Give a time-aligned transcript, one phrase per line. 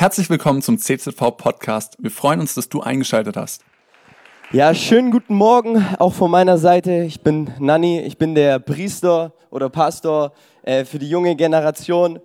[0.00, 1.96] Herzlich willkommen zum CZV Podcast.
[1.98, 3.64] Wir freuen uns, dass du eingeschaltet hast.
[4.52, 7.02] Ja, schönen guten Morgen auch von meiner Seite.
[7.02, 12.20] Ich bin Nanni, ich bin der Priester oder Pastor äh, für die junge Generation.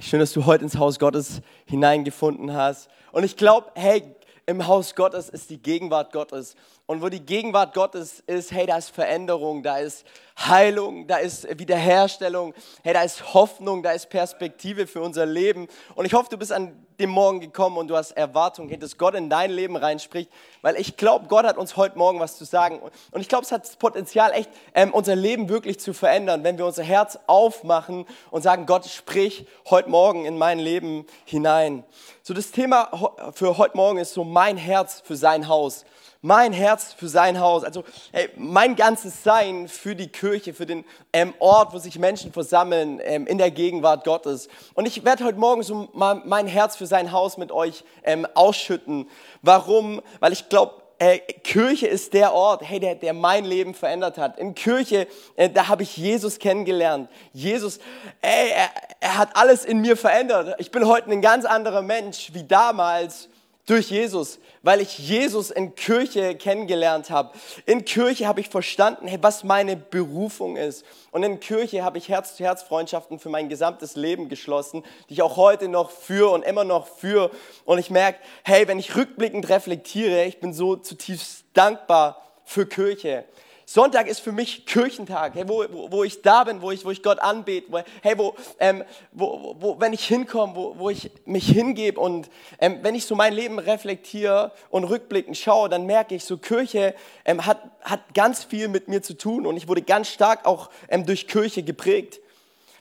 [0.00, 2.88] Schön, dass du heute ins Haus Gottes hineingefunden hast.
[3.12, 4.04] Und ich glaube, hey,
[4.46, 6.56] im Haus Gottes ist die Gegenwart Gottes.
[6.86, 10.06] Und wo die Gegenwart Gottes ist, hey, da ist Veränderung, da ist
[10.48, 15.68] Heilung, da ist Wiederherstellung, hey, da ist Hoffnung, da ist Perspektive für unser Leben.
[15.94, 18.96] Und ich hoffe, du bist an dem Morgen gekommen und du hast Erwartung, hey, dass
[18.98, 22.44] Gott in dein Leben reinspricht, weil ich glaube, Gott hat uns heute Morgen was zu
[22.44, 22.80] sagen.
[22.80, 26.58] Und ich glaube, es hat das Potenzial, echt ähm, unser Leben wirklich zu verändern, wenn
[26.58, 31.84] wir unser Herz aufmachen und sagen, Gott, sprich heute Morgen in mein Leben hinein.
[32.22, 35.84] So, das Thema für heute Morgen ist so mein Herz für sein Haus
[36.22, 40.84] mein Herz für sein Haus, also hey, mein ganzes Sein für die Kirche, für den
[41.12, 44.48] ähm, Ort, wo sich Menschen versammeln ähm, in der Gegenwart Gottes.
[44.74, 48.26] Und ich werde heute Morgen so mal mein Herz für sein Haus mit euch ähm,
[48.34, 49.08] ausschütten.
[49.42, 50.00] Warum?
[50.20, 54.38] Weil ich glaube, äh, Kirche ist der Ort, hey, der, der mein Leben verändert hat.
[54.38, 57.10] In Kirche, äh, da habe ich Jesus kennengelernt.
[57.32, 57.78] Jesus,
[58.22, 60.54] ey, er, er hat alles in mir verändert.
[60.58, 63.28] Ich bin heute ein ganz anderer Mensch wie damals
[63.66, 67.32] durch Jesus, weil ich Jesus in Kirche kennengelernt habe.
[67.64, 70.84] In Kirche habe ich verstanden, hey, was meine Berufung ist.
[71.12, 75.68] Und in Kirche habe ich Herz-zu-Herz-Freundschaften für mein gesamtes Leben geschlossen, die ich auch heute
[75.68, 77.30] noch führe und immer noch führe.
[77.64, 83.24] Und ich merke, hey, wenn ich rückblickend reflektiere, ich bin so zutiefst dankbar für Kirche.
[83.72, 86.90] Sonntag ist für mich Kirchentag, hey, wo, wo, wo, ich da bin, wo ich, wo
[86.90, 91.10] ich Gott anbete, wo, hey, wo, ähm, wo, wo, wenn ich hinkomme, wo, wo ich
[91.24, 92.28] mich hingebe und
[92.60, 96.94] ähm, wenn ich so mein Leben reflektiere und rückblickend schaue, dann merke ich, so Kirche
[97.24, 100.68] ähm, hat, hat ganz viel mit mir zu tun und ich wurde ganz stark auch
[100.90, 102.20] ähm, durch Kirche geprägt.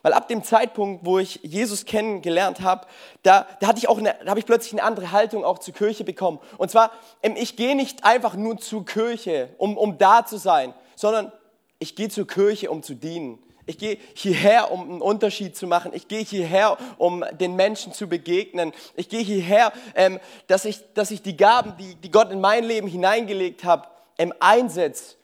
[0.02, 2.88] Weil ab dem Zeitpunkt, wo ich Jesus kennengelernt habe,
[3.23, 5.73] da, da, hatte ich auch eine, da habe ich plötzlich eine andere Haltung auch zur
[5.73, 6.39] Kirche bekommen.
[6.58, 6.92] Und zwar,
[7.23, 11.31] ähm, ich gehe nicht einfach nur zur Kirche, um, um da zu sein, sondern
[11.80, 13.40] ich gehe zur Kirche, um zu dienen.
[13.66, 15.91] Ich gehe hierher, um einen Unterschied zu machen.
[15.94, 18.74] Ich gehe hierher, um den Menschen zu begegnen.
[18.96, 22.63] Ich gehe hierher, ähm, dass, ich, dass ich die Gaben, die, die Gott in mein
[22.63, 25.16] Leben hineingelegt hat, ähm, einsetze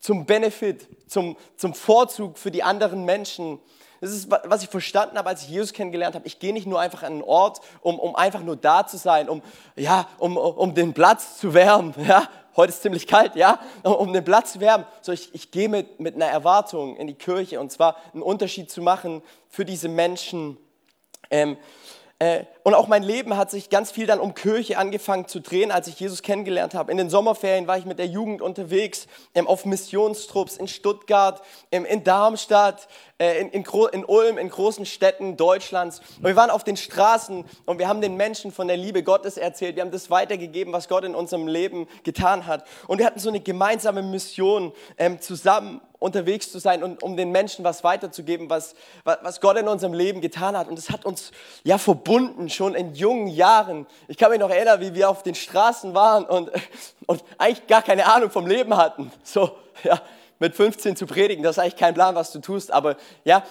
[0.00, 3.58] zum Benefit, zum, zum Vorzug für die anderen Menschen.
[4.02, 6.26] Das ist, was ich verstanden habe, als ich Jesus kennengelernt habe.
[6.26, 9.30] Ich gehe nicht nur einfach an einen Ort, um, um einfach nur da zu sein,
[9.30, 9.40] um,
[9.76, 11.94] ja, um, um den Platz zu wärmen.
[12.06, 12.28] Ja?
[12.56, 14.86] Heute ist ziemlich kalt, ja, um den Platz zu wärmen.
[15.00, 18.70] So, ich, ich gehe mit, mit einer Erwartung in die Kirche und zwar einen Unterschied
[18.70, 20.56] zu machen für diese Menschen.
[21.30, 21.56] Ähm,
[22.20, 25.72] äh, und auch mein Leben hat sich ganz viel dann um Kirche angefangen zu drehen,
[25.72, 26.92] als ich Jesus kennengelernt habe.
[26.92, 31.42] In den Sommerferien war ich mit der Jugend unterwegs, ähm, auf Missionstrupps in Stuttgart,
[31.72, 32.86] ähm, in Darmstadt,
[33.18, 36.00] in, in, in, Ulm, in großen Städten Deutschlands.
[36.18, 39.36] Und wir waren auf den Straßen und wir haben den Menschen von der Liebe Gottes
[39.36, 39.76] erzählt.
[39.76, 42.66] Wir haben das weitergegeben, was Gott in unserem Leben getan hat.
[42.88, 47.30] Und wir hatten so eine gemeinsame Mission ähm, zusammen unterwegs zu sein und um den
[47.30, 50.68] Menschen was weiterzugeben, was, was Gott in unserem Leben getan hat.
[50.68, 51.30] Und es hat uns
[51.62, 53.86] ja verbunden, schon in jungen Jahren.
[54.08, 56.50] Ich kann mich noch erinnern, wie wir auf den Straßen waren und,
[57.06, 59.12] und eigentlich gar keine Ahnung vom Leben hatten.
[59.22, 60.00] So, ja,
[60.44, 63.44] mit 15 zu predigen, das ist eigentlich kein Plan, was du tust, aber ja,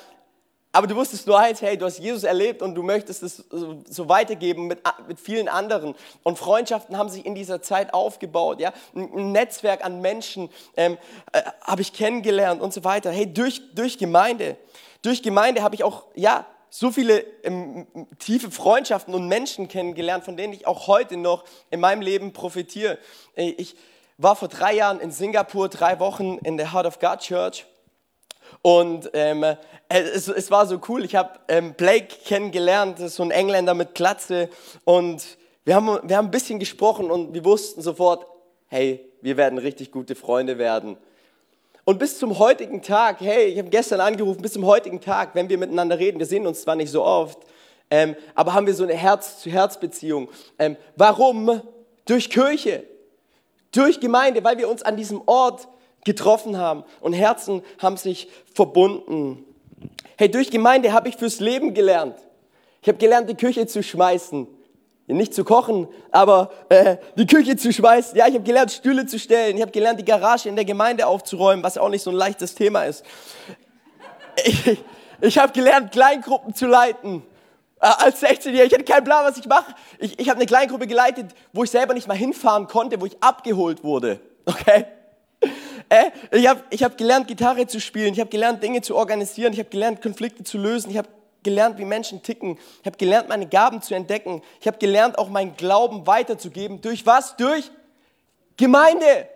[0.76, 3.44] aber du wusstest nur eins, hey, du hast Jesus erlebt und du möchtest es
[3.88, 5.94] so weitergeben mit, mit vielen anderen.
[6.24, 8.60] Und Freundschaften haben sich in dieser Zeit aufgebaut.
[8.60, 8.74] Ja?
[8.96, 10.98] Ein Netzwerk an Menschen ähm,
[11.32, 13.12] äh, habe ich kennengelernt und so weiter.
[13.12, 14.58] Hey, durch, durch Gemeinde.
[15.04, 17.86] Durch Gemeinde habe ich auch, ja, so viele ähm,
[18.18, 22.98] tiefe Freundschaften und Menschen kennengelernt, von denen ich auch heute noch in meinem Leben profitiere.
[23.36, 23.76] Ich
[24.18, 27.66] war vor drei Jahren in Singapur, drei Wochen in der Heart of God Church
[28.62, 29.44] und ähm,
[29.90, 31.04] es, es, war so cool.
[31.04, 34.50] Ich habe ähm, Blake kennengelernt, das ist so ein Engländer mit Glatze.
[34.86, 38.26] Und wir haben, wir haben ein bisschen gesprochen und wir wussten sofort,
[38.68, 40.98] hey, wir werden richtig gute Freunde werden.
[41.86, 45.50] Und bis zum heutigen Tag, hey, ich habe gestern angerufen, bis zum heutigen Tag, wenn
[45.50, 47.40] wir miteinander reden, wir sehen uns zwar nicht so oft,
[47.92, 50.30] ähm, aber haben wir so eine Herz-zu-Herz-Beziehung.
[50.58, 51.62] Ähm, warum?
[52.06, 52.86] Durch Kirche,
[53.74, 55.68] durch Gemeinde, weil wir uns an diesem Ort
[56.06, 59.46] getroffen haben und Herzen haben sich verbunden.
[60.18, 62.16] Hey, durch Gemeinde habe ich fürs Leben gelernt.
[62.82, 64.48] Ich habe gelernt, die Küche zu schmeißen.
[65.08, 68.18] Nicht zu kochen, aber äh, die Küche zu schmeißen.
[68.18, 69.58] Ja, ich habe gelernt, Stühle zu stellen.
[69.58, 72.56] Ich habe gelernt, die Garage in der Gemeinde aufzuräumen, was auch nicht so ein leichtes
[72.56, 73.04] Thema ist.
[74.46, 74.80] Ich,
[75.22, 77.22] ich habe gelernt, Kleingruppen zu leiten.
[77.84, 79.76] Äh, als 16-Jähriger, ich hatte keinen Plan, was ich mache.
[80.00, 83.22] Ich, ich habe eine Kleingruppe geleitet, wo ich selber nicht mal hinfahren konnte, wo ich
[83.22, 84.22] abgeholt wurde.
[84.46, 84.86] Okay?
[85.90, 88.14] Äh, ich habe ich hab gelernt, Gitarre zu spielen.
[88.14, 89.52] Ich habe gelernt, Dinge zu organisieren.
[89.52, 90.92] Ich habe gelernt, Konflikte zu lösen.
[90.92, 91.10] Ich habe
[91.44, 92.58] gelernt, wie Menschen ticken.
[92.80, 94.42] Ich habe gelernt, meine Gaben zu entdecken.
[94.62, 96.82] Ich habe gelernt, auch meinen Glauben weiterzugeben.
[96.82, 97.36] Durch was?
[97.36, 97.70] Durch
[98.56, 99.28] Gemeinde.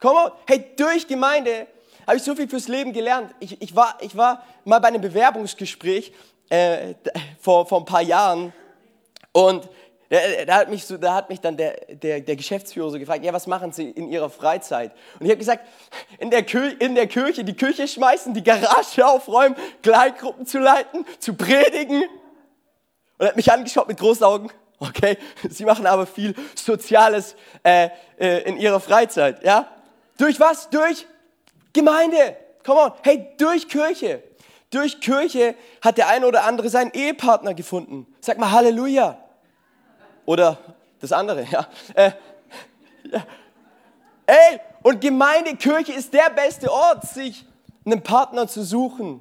[0.00, 0.32] Komm on.
[0.48, 1.68] Hey, durch Gemeinde
[2.06, 3.32] habe ich so viel fürs Leben gelernt.
[3.38, 6.12] Ich, ich, war, ich war mal bei einem Bewerbungsgespräch
[6.52, 6.94] äh,
[7.40, 8.52] vor, vor ein paar Jahren
[9.32, 9.68] und
[10.46, 13.32] da hat mich, so, da hat mich dann der, der, der Geschäftsführer so gefragt, ja,
[13.32, 14.92] was machen Sie in Ihrer Freizeit?
[15.18, 15.66] Und ich habe gesagt,
[16.18, 21.06] in der, Kirche, in der Kirche die Küche schmeißen, die Garage aufräumen, Kleingruppen zu leiten,
[21.18, 22.02] zu predigen.
[22.02, 24.50] Und er hat mich angeschaut mit großen Augen.
[24.78, 25.16] Okay,
[25.48, 27.88] Sie machen aber viel Soziales äh,
[28.18, 29.66] äh, in Ihrer Freizeit, ja?
[30.18, 30.68] Durch was?
[30.68, 31.06] Durch
[31.72, 32.36] Gemeinde.
[32.66, 32.92] Come on.
[33.02, 34.22] Hey, durch Kirche.
[34.72, 38.06] Durch Kirche hat der eine oder andere seinen Ehepartner gefunden.
[38.20, 39.18] Sag mal Halleluja.
[40.24, 40.58] Oder
[40.98, 41.66] das andere, ja.
[41.94, 42.12] Äh,
[43.04, 43.26] ja.
[44.26, 47.44] Ey, und Gemeinde, Kirche ist der beste Ort, sich
[47.84, 49.20] einen Partner zu suchen.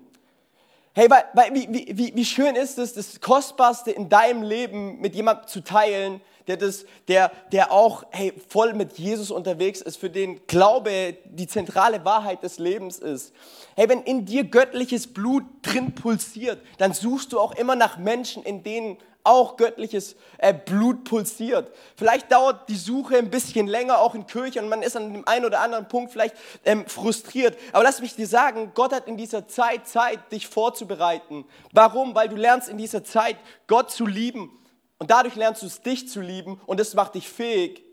[0.93, 5.15] Hey, weil, weil, wie, wie, wie schön ist es, das Kostbarste in deinem Leben mit
[5.15, 10.09] jemandem zu teilen, der, das, der, der auch hey, voll mit Jesus unterwegs ist, für
[10.09, 13.33] den Glaube die zentrale Wahrheit des Lebens ist.
[13.75, 18.43] Hey, wenn in dir göttliches Blut drin pulsiert, dann suchst du auch immer nach Menschen,
[18.43, 21.73] in denen auch göttliches äh, Blut pulsiert.
[21.95, 25.27] Vielleicht dauert die Suche ein bisschen länger, auch in Kirche, und man ist an dem
[25.27, 26.35] einen oder anderen Punkt vielleicht
[26.65, 27.57] ähm, frustriert.
[27.73, 31.45] Aber lass mich dir sagen, Gott hat in dieser Zeit Zeit, dich vorzubereiten.
[31.71, 32.15] Warum?
[32.15, 33.37] Weil du lernst in dieser Zeit,
[33.67, 34.57] Gott zu lieben.
[34.97, 36.59] Und dadurch lernst du es, dich zu lieben.
[36.65, 37.83] Und das macht dich fähig,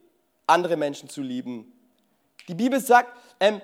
[0.46, 1.72] andere Menschen zu lieben.
[2.48, 3.60] Die Bibel sagt, ähm,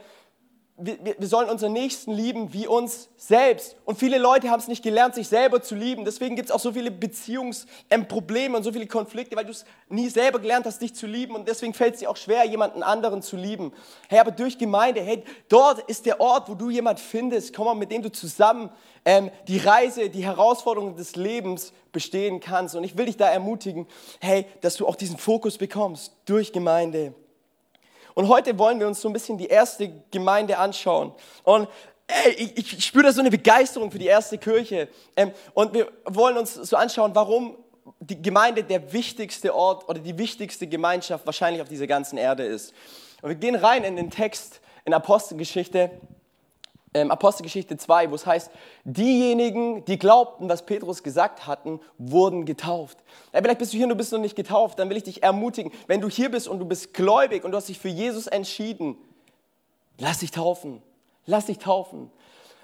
[0.77, 3.77] wir, wir, sollen unseren Nächsten lieben wie uns selbst.
[3.85, 6.05] Und viele Leute haben es nicht gelernt, sich selber zu lieben.
[6.05, 10.09] Deswegen gibt es auch so viele Beziehungsprobleme und so viele Konflikte, weil du es nie
[10.09, 11.37] selber gelernt hast, dich zu lieben.
[11.37, 13.73] Und deswegen fällt es dir auch schwer, jemanden anderen zu lieben.
[14.09, 17.75] Hey, aber durch Gemeinde, hey, dort ist der Ort, wo du jemand findest, komm mal,
[17.75, 18.69] mit dem du zusammen
[19.05, 22.75] ähm, die Reise, die Herausforderungen des Lebens bestehen kannst.
[22.75, 23.87] Und ich will dich da ermutigen,
[24.21, 27.15] hey, dass du auch diesen Fokus bekommst durch Gemeinde.
[28.15, 31.13] Und heute wollen wir uns so ein bisschen die erste Gemeinde anschauen.
[31.43, 31.69] Und
[32.07, 34.89] ey, ich, ich spüre da so eine Begeisterung für die erste Kirche.
[35.17, 37.57] Ähm, und wir wollen uns so anschauen, warum
[38.01, 42.73] die Gemeinde der wichtigste Ort oder die wichtigste Gemeinschaft wahrscheinlich auf dieser ganzen Erde ist.
[43.23, 45.91] Und wir gehen rein in den Text in Apostelgeschichte
[46.95, 48.51] ähm, Apostelgeschichte 2, wo es heißt,
[48.85, 52.99] diejenigen, die glaubten, was Petrus gesagt hatten, wurden getauft.
[53.33, 55.23] Ja, vielleicht bist du hier und du bist noch nicht getauft, dann will ich dich
[55.23, 58.27] ermutigen, wenn du hier bist und du bist gläubig und du hast dich für Jesus
[58.27, 58.97] entschieden,
[59.99, 60.83] lass dich taufen,
[61.27, 62.11] lass dich taufen.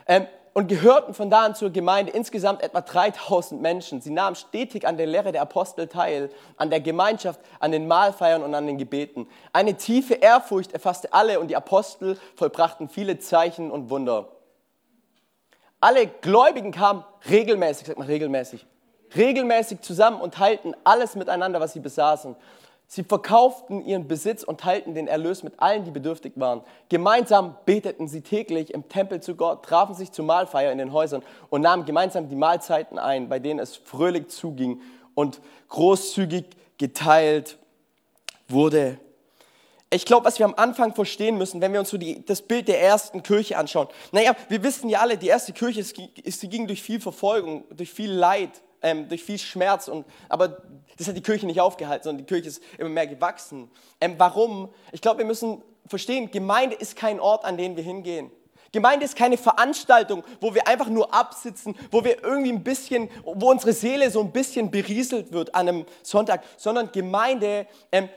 [0.06, 4.00] Ähm, und gehörten von da an zur Gemeinde insgesamt etwa 3000 Menschen.
[4.00, 8.42] Sie nahmen stetig an der Lehre der Apostel teil, an der Gemeinschaft, an den Mahlfeiern
[8.42, 9.28] und an den Gebeten.
[9.52, 14.28] Eine tiefe Ehrfurcht erfasste alle und die Apostel vollbrachten viele Zeichen und Wunder.
[15.80, 18.66] Alle Gläubigen kamen regelmäßig, sag mal regelmäßig,
[19.16, 22.36] regelmäßig zusammen und teilten alles miteinander, was sie besaßen.
[22.92, 26.62] Sie verkauften ihren Besitz und teilten den Erlös mit allen, die bedürftig waren.
[26.88, 31.22] Gemeinsam beteten sie täglich im Tempel zu Gott, trafen sich zur Mahlfeier in den Häusern
[31.50, 34.80] und nahmen gemeinsam die Mahlzeiten ein, bei denen es fröhlich zuging
[35.14, 36.46] und großzügig
[36.78, 37.58] geteilt
[38.48, 38.98] wurde.
[39.90, 42.66] Ich glaube, was wir am Anfang verstehen müssen, wenn wir uns so die, das Bild
[42.66, 43.86] der ersten Kirche anschauen.
[44.10, 48.10] Naja, wir wissen ja alle, die erste Kirche, sie ging durch viel Verfolgung, durch viel
[48.10, 48.50] Leid,
[48.82, 49.88] ähm, durch viel Schmerz.
[49.88, 50.62] Und, aber
[50.96, 53.70] das hat die Kirche nicht aufgehalten, sondern die Kirche ist immer mehr gewachsen.
[54.00, 54.72] Ähm, warum?
[54.92, 58.30] Ich glaube, wir müssen verstehen, Gemeinde ist kein Ort, an den wir hingehen.
[58.72, 63.50] Gemeinde ist keine Veranstaltung, wo wir einfach nur absitzen, wo wir irgendwie ein bisschen, wo
[63.50, 68.08] unsere Seele so ein bisschen berieselt wird an einem Sonntag, sondern Gemeinde ähm,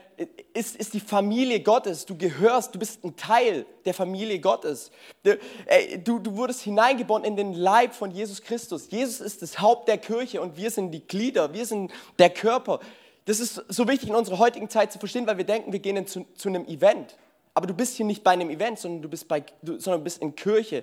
[0.52, 2.06] ist, ist die Familie Gottes.
[2.06, 4.92] Du gehörst, du bist ein Teil der Familie Gottes.
[5.24, 8.90] Du, äh, du, du wurdest hineingeboren in den Leib von Jesus Christus.
[8.90, 12.78] Jesus ist das Haupt der Kirche und wir sind die Glieder, wir sind der Körper.
[13.24, 16.06] Das ist so wichtig in unserer heutigen Zeit zu verstehen, weil wir denken, wir gehen
[16.06, 17.16] zu, zu einem Event.
[17.54, 20.20] Aber du bist hier nicht bei einem Event, sondern du bist, bei, du, sondern bist
[20.20, 20.82] in Kirche.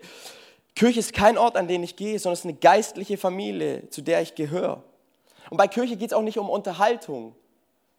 [0.74, 4.02] Kirche ist kein Ort, an den ich gehe, sondern es ist eine geistliche Familie, zu
[4.02, 4.82] der ich gehöre.
[5.50, 7.36] Und bei Kirche geht es auch nicht um Unterhaltung,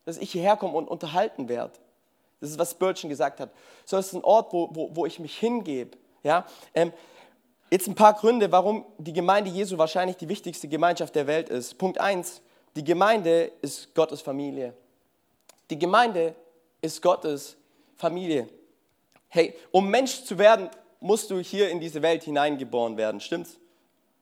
[0.07, 1.75] dass ich hierher komme und unterhalten werde.
[2.41, 3.51] Das ist, was Spurgeon gesagt hat.
[3.85, 5.97] Es ist ein Ort, wo, wo, wo ich mich hingebe.
[6.23, 6.47] Ja?
[6.75, 6.93] Ähm,
[7.71, 11.79] jetzt ein paar Gründe, warum die Gemeinde Jesu wahrscheinlich die wichtigste Gemeinschaft der Welt ist.
[11.79, 12.41] Punkt 1,
[12.75, 14.73] die Gemeinde ist Gottes Familie.
[15.71, 16.35] Die Gemeinde
[16.81, 17.57] ist Gottes
[17.97, 18.49] Familie.
[19.35, 20.69] Hey, um Mensch zu werden,
[21.01, 23.57] musst du hier in diese Welt hineingeboren werden, stimmt's?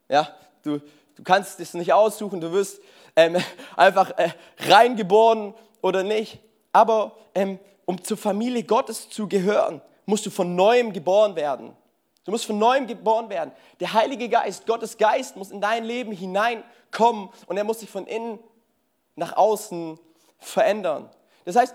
[0.09, 0.79] Ja, du,
[1.17, 2.81] du kannst es nicht aussuchen, du wirst
[3.17, 3.37] ähm,
[3.77, 4.31] einfach äh,
[4.69, 6.39] reingeboren oder nicht.
[6.71, 11.77] Aber ähm, um zur Familie Gottes zu gehören, musst du von neuem geboren werden.
[12.25, 13.51] Du musst von neuem geboren werden.
[13.81, 17.91] Der Heilige Geist, Gottes Geist muss in dein Leben hineinkommen kommen und er muss sich
[17.91, 18.39] von innen
[19.17, 19.99] nach außen
[20.39, 21.11] verändern.
[21.45, 21.75] Das heißt,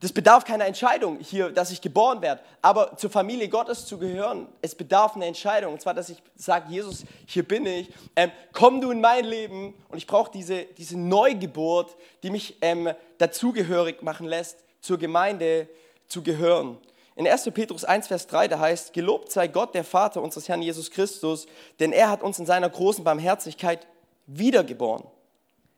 [0.00, 2.40] das bedarf keiner Entscheidung hier, dass ich geboren werde.
[2.62, 5.72] Aber zur Familie Gottes zu gehören, es bedarf einer Entscheidung.
[5.72, 7.90] Und zwar, dass ich sage, Jesus, hier bin ich.
[8.14, 9.74] Ähm, komm du in mein Leben.
[9.88, 15.68] Und ich brauche diese, diese Neugeburt, die mich ähm, dazugehörig machen lässt, zur Gemeinde
[16.06, 16.78] zu gehören.
[17.16, 17.50] In 1.
[17.52, 21.46] Petrus 1, Vers 3, da heißt, gelobt sei Gott, der Vater unseres Herrn Jesus Christus,
[21.80, 23.88] denn er hat uns in seiner großen Barmherzigkeit
[24.26, 25.02] wiedergeboren.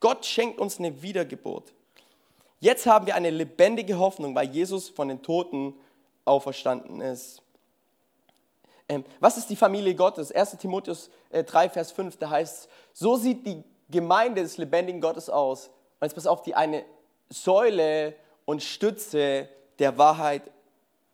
[0.01, 1.73] Gott schenkt uns eine Wiedergeburt.
[2.61, 5.75] Jetzt haben wir eine lebendige Hoffnung, weil Jesus von den Toten
[6.27, 7.43] auferstanden ist.
[8.89, 10.31] Ähm, was ist die Familie Gottes?
[10.31, 15.01] 1 Timotheus 3, äh, Vers 5, da heißt es, so sieht die Gemeinde des lebendigen
[15.01, 15.69] Gottes aus.
[15.69, 16.85] Und jetzt pass auf, die eine
[17.31, 18.15] Säule
[18.45, 19.49] und Stütze
[19.79, 20.43] der Wahrheit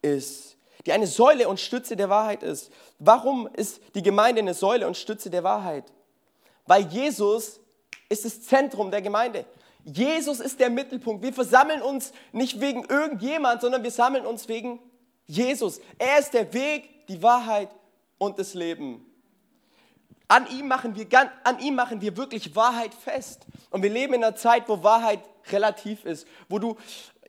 [0.03, 0.57] ist.
[0.85, 2.73] Die eine Säule und Stütze der Wahrheit ist.
[2.99, 5.85] Warum ist die Gemeinde eine Säule und Stütze der Wahrheit?
[6.67, 7.61] Weil Jesus
[8.09, 9.45] ist das Zentrum der Gemeinde.
[9.87, 11.23] Jesus ist der Mittelpunkt.
[11.23, 14.81] Wir versammeln uns nicht wegen irgendjemand, sondern wir sammeln uns wegen
[15.27, 15.81] Jesus.
[15.97, 17.69] Er ist der Weg, die Wahrheit
[18.19, 19.07] und das Leben.
[20.27, 21.07] An ihm machen wir,
[21.45, 23.47] an ihm machen wir wirklich Wahrheit fest.
[23.71, 25.21] Und wir leben in einer Zeit, wo Wahrheit
[25.53, 26.77] relativ ist, wo du,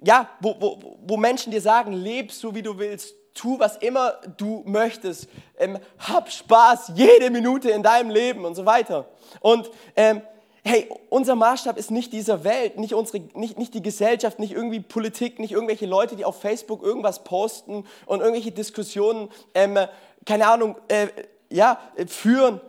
[0.03, 4.13] ja, wo, wo, wo Menschen dir sagen, leb so wie du willst, tu was immer
[4.37, 9.07] du möchtest, ähm, hab Spaß jede Minute in deinem Leben und so weiter.
[9.41, 10.23] Und ähm,
[10.67, 14.81] hey, unser Maßstab ist nicht dieser Welt, nicht, unsere, nicht, nicht die Gesellschaft, nicht irgendwie
[14.81, 19.77] Politik, nicht irgendwelche Leute, die auf Facebook irgendwas posten und irgendwelche Diskussionen, ähm,
[20.25, 21.07] keine Ahnung, äh,
[21.50, 22.59] ja, führen.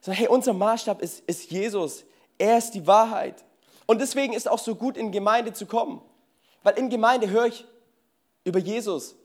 [0.00, 2.04] Sondern hey, unser Maßstab ist, ist Jesus.
[2.38, 3.44] Er ist die Wahrheit.
[3.86, 6.02] Und deswegen ist auch so gut, in Gemeinde zu kommen.
[6.62, 7.64] Weil in Gemeinde höre ich
[8.42, 9.16] über Jesus.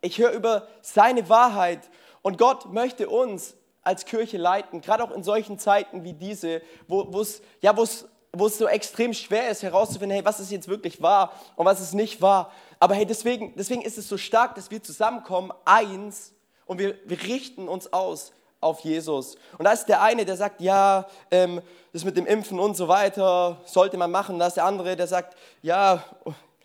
[0.00, 1.80] Ich höre über seine Wahrheit.
[2.22, 7.20] Und Gott möchte uns als Kirche leiten, gerade auch in solchen Zeiten wie diese, wo
[7.20, 11.80] es ja, so extrem schwer ist herauszufinden, hey, was ist jetzt wirklich wahr und was
[11.80, 12.50] ist nicht wahr.
[12.80, 16.32] Aber hey, deswegen, deswegen ist es so stark, dass wir zusammenkommen, eins,
[16.66, 19.36] und wir, wir richten uns aus auf Jesus.
[19.58, 21.60] Und da ist der eine, der sagt, ja, ähm,
[21.92, 24.38] das mit dem Impfen und so weiter sollte man machen.
[24.38, 26.02] Da ist der andere, der sagt, ja,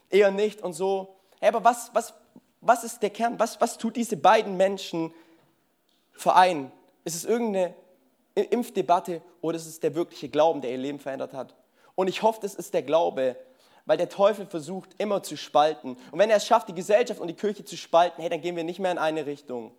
[0.09, 1.15] eher nicht und so.
[1.39, 2.13] Hey, aber was, was,
[2.61, 3.37] was ist der Kern?
[3.37, 5.13] Was, was tut diese beiden Menschen
[6.13, 6.71] vereinen?
[7.03, 7.73] Ist es irgendeine
[8.35, 11.55] Impfdebatte oder ist es der wirkliche Glauben, der ihr Leben verändert hat?
[11.95, 13.35] Und ich hoffe, es ist der Glaube,
[13.85, 15.97] weil der Teufel versucht immer zu spalten.
[16.11, 18.55] Und wenn er es schafft, die Gesellschaft und die Kirche zu spalten, hey, dann gehen
[18.55, 19.65] wir nicht mehr in eine Richtung.
[19.65, 19.73] Und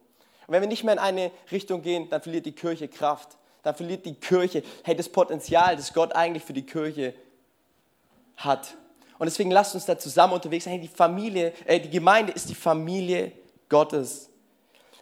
[0.49, 3.39] wenn wir nicht mehr in eine Richtung gehen, dann verliert die Kirche Kraft.
[3.63, 7.15] Dann verliert die Kirche, hey, das Potenzial, das Gott eigentlich für die Kirche
[8.37, 8.77] hat.
[9.19, 10.73] Und deswegen lasst uns da zusammen unterwegs sein.
[10.73, 13.33] Hey, die Familie, äh, die Gemeinde ist die Familie
[13.69, 14.29] Gottes.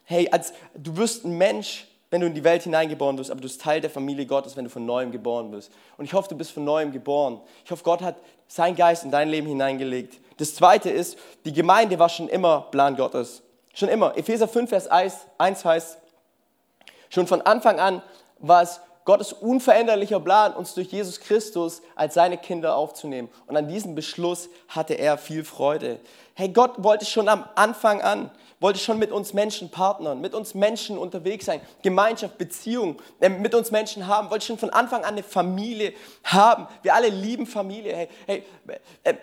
[0.04, 3.47] Hey, als, du wirst ein Mensch, wenn du in die Welt hineingeboren wirst, aber du
[3.47, 5.71] bist Teil der Familie Gottes, wenn du von neuem geboren wirst.
[5.97, 7.41] Und ich hoffe, du bist von neuem geboren.
[7.65, 10.19] Ich hoffe, Gott hat seinen Geist in dein Leben hineingelegt.
[10.38, 13.43] Das zweite ist, die Gemeinde war schon immer Plan Gottes.
[13.75, 14.17] Schon immer.
[14.17, 15.99] Epheser 5, Vers 1 heißt,
[17.11, 18.03] schon von Anfang an
[18.38, 23.31] war es Gottes unveränderlicher Plan, uns durch Jesus Christus als seine Kinder aufzunehmen.
[23.47, 25.99] Und an diesem Beschluss hatte er viel Freude.
[26.35, 30.53] Hey, Gott wollte schon am Anfang an, wollte schon mit uns Menschen partnern, mit uns
[30.53, 35.15] Menschen unterwegs sein, Gemeinschaft, Beziehung äh, mit uns Menschen haben, wollte schon von Anfang an
[35.15, 36.69] eine Familie haben.
[36.83, 37.97] Wir alle lieben Familie.
[37.97, 38.45] Hey, hey,
[39.05, 39.15] äh,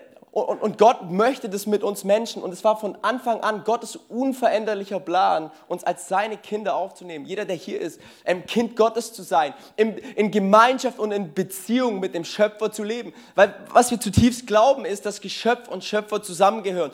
[0.42, 2.42] und, und Gott möchte das mit uns Menschen.
[2.42, 7.24] Und es war von Anfang an Gottes unveränderlicher Plan, uns als seine Kinder aufzunehmen.
[7.24, 12.00] Jeder, der hier ist, ein Kind Gottes zu sein, in, in Gemeinschaft und in Beziehung
[12.00, 13.14] mit dem Schöpfer zu leben.
[13.34, 16.90] Weil was wir zutiefst glauben, ist, dass Geschöpf und Schöpfer zusammengehören.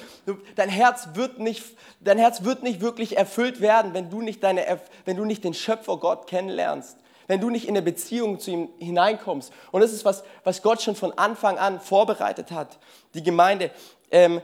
[0.55, 1.65] Dein Herz wird nicht,
[1.99, 4.65] dein Herz wird nicht wirklich erfüllt werden, wenn du nicht, deine,
[5.05, 8.69] wenn du nicht den Schöpfer Gott kennenlernst wenn du nicht in eine Beziehung zu ihm
[8.79, 9.52] hineinkommst.
[9.71, 12.79] Und das ist was, was Gott schon von Anfang an vorbereitet hat,
[13.14, 13.71] die Gemeinde.
[14.11, 14.41] Ähm,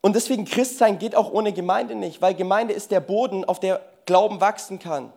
[0.00, 3.80] und deswegen Christsein geht auch ohne Gemeinde nicht, weil Gemeinde ist der Boden, auf der
[4.04, 5.12] Glauben wachsen kann.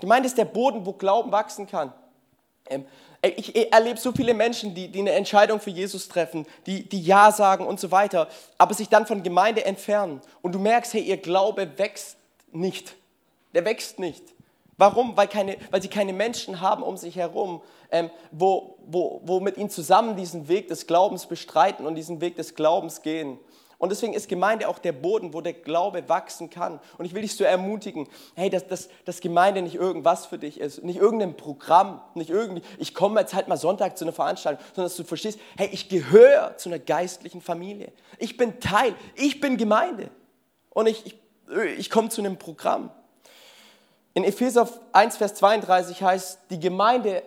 [0.00, 1.92] Gemeinde ist der Boden, wo Glauben wachsen kann.
[2.66, 2.86] Ähm,
[3.22, 7.30] ich erlebe so viele Menschen, die, die eine Entscheidung für Jesus treffen, die, die Ja
[7.30, 10.20] sagen und so weiter, aber sich dann von Gemeinde entfernen.
[10.42, 12.16] Und du merkst, hey, ihr Glaube wächst
[12.50, 12.94] nicht.
[13.54, 14.24] Der wächst nicht.
[14.82, 15.16] Warum?
[15.16, 17.62] Weil, keine, weil sie keine Menschen haben um sich herum,
[17.92, 22.34] ähm, wo, wo, wo mit ihnen zusammen diesen Weg des Glaubens bestreiten und diesen Weg
[22.34, 23.38] des Glaubens gehen.
[23.78, 26.80] Und deswegen ist Gemeinde auch der Boden, wo der Glaube wachsen kann.
[26.98, 30.58] Und ich will dich so ermutigen, hey, dass, dass, dass Gemeinde nicht irgendwas für dich
[30.58, 34.64] ist, nicht irgendein Programm, nicht irgendwie, ich komme jetzt halt mal Sonntag zu einer Veranstaltung,
[34.74, 37.92] sondern dass du verstehst, hey, ich gehöre zu einer geistlichen Familie.
[38.18, 40.10] Ich bin Teil, ich bin Gemeinde.
[40.70, 41.16] Und ich, ich,
[41.78, 42.90] ich komme zu einem Programm.
[44.14, 47.22] In Epheser 1, Vers 32 heißt, die Gemeinde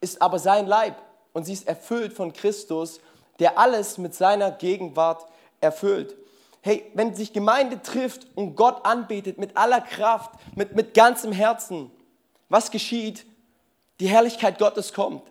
[0.00, 0.96] ist aber sein Leib
[1.32, 3.00] und sie ist erfüllt von Christus,
[3.38, 5.26] der alles mit seiner Gegenwart
[5.60, 6.16] erfüllt.
[6.62, 11.92] Hey, wenn sich Gemeinde trifft und Gott anbetet mit aller Kraft, mit, mit ganzem Herzen,
[12.48, 13.24] was geschieht?
[14.00, 15.22] Die Herrlichkeit Gottes kommt.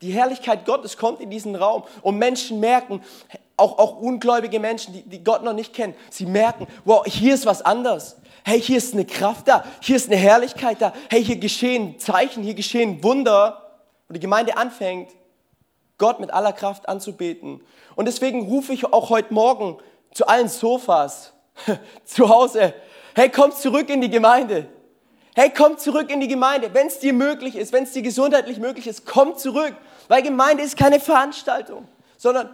[0.00, 3.02] Die Herrlichkeit Gottes kommt in diesen Raum und Menschen merken,
[3.56, 7.46] auch, auch ungläubige Menschen, die, die Gott noch nicht kennen, sie merken, wow, hier ist
[7.46, 8.16] was anders.
[8.48, 10.92] Hey, hier ist eine Kraft da, hier ist eine Herrlichkeit da.
[11.10, 13.80] Hey, hier geschehen Zeichen, hier geschehen Wunder.
[14.06, 15.10] Und die Gemeinde anfängt,
[15.98, 17.60] Gott mit aller Kraft anzubeten.
[17.96, 19.78] Und deswegen rufe ich auch heute Morgen
[20.14, 21.32] zu allen Sofas
[22.04, 22.72] zu Hause,
[23.16, 24.68] hey, komm zurück in die Gemeinde.
[25.34, 26.72] Hey, komm zurück in die Gemeinde.
[26.72, 29.74] Wenn es dir möglich ist, wenn es dir gesundheitlich möglich ist, komm zurück.
[30.06, 32.50] Weil Gemeinde ist keine Veranstaltung, sondern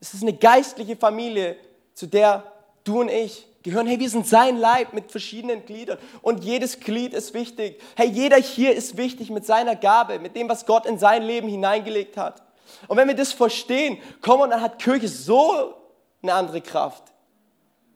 [0.00, 1.58] es ist eine geistliche Familie,
[1.92, 2.50] zu der
[2.82, 3.86] du und ich gehören.
[3.86, 7.80] Hey, wir sind sein Leib mit verschiedenen Gliedern und jedes Glied ist wichtig.
[7.96, 11.48] Hey, jeder hier ist wichtig mit seiner Gabe, mit dem, was Gott in sein Leben
[11.48, 12.42] hineingelegt hat.
[12.86, 15.74] Und wenn wir das verstehen, komm und dann hat Kirche so
[16.22, 17.02] eine andere Kraft.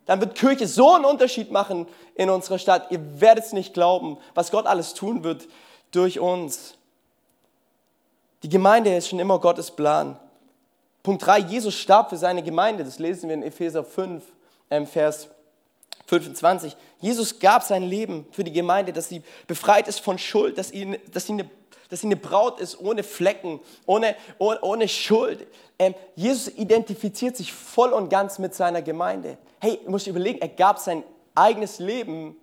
[0.06, 2.90] Dann wird Kirche so einen Unterschied machen in unserer Stadt.
[2.90, 5.46] Ihr werdet es nicht glauben, was Gott alles tun wird
[5.90, 6.78] durch uns.
[8.42, 10.18] Die Gemeinde ist schon immer Gottes Plan.
[11.02, 12.84] Punkt 3, Jesus starb für seine Gemeinde.
[12.84, 14.24] Das lesen wir in Epheser 5,
[14.70, 15.28] ähm, Vers
[16.08, 16.74] 25.
[17.00, 20.96] Jesus gab sein Leben für die Gemeinde, dass sie befreit ist von Schuld, dass, ihn,
[21.12, 21.50] dass, sie, eine,
[21.90, 25.46] dass sie eine Braut ist ohne Flecken, ohne, ohne, ohne Schuld.
[25.78, 29.36] Ähm, Jesus identifiziert sich voll und ganz mit seiner Gemeinde.
[29.60, 32.36] Hey, du musst überlegen, er gab sein eigenes Leben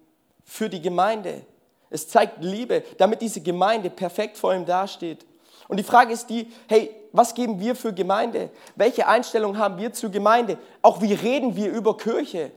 [0.43, 1.41] für die Gemeinde.
[1.89, 5.25] Es zeigt Liebe, damit diese Gemeinde perfekt vor ihm dasteht.
[5.67, 8.51] Und die Frage ist die, hey, was geben wir für Gemeinde?
[8.75, 10.59] Welche Einstellung haben wir zu Gemeinde?
[10.83, 12.51] Auch wie reden wir über Kirche?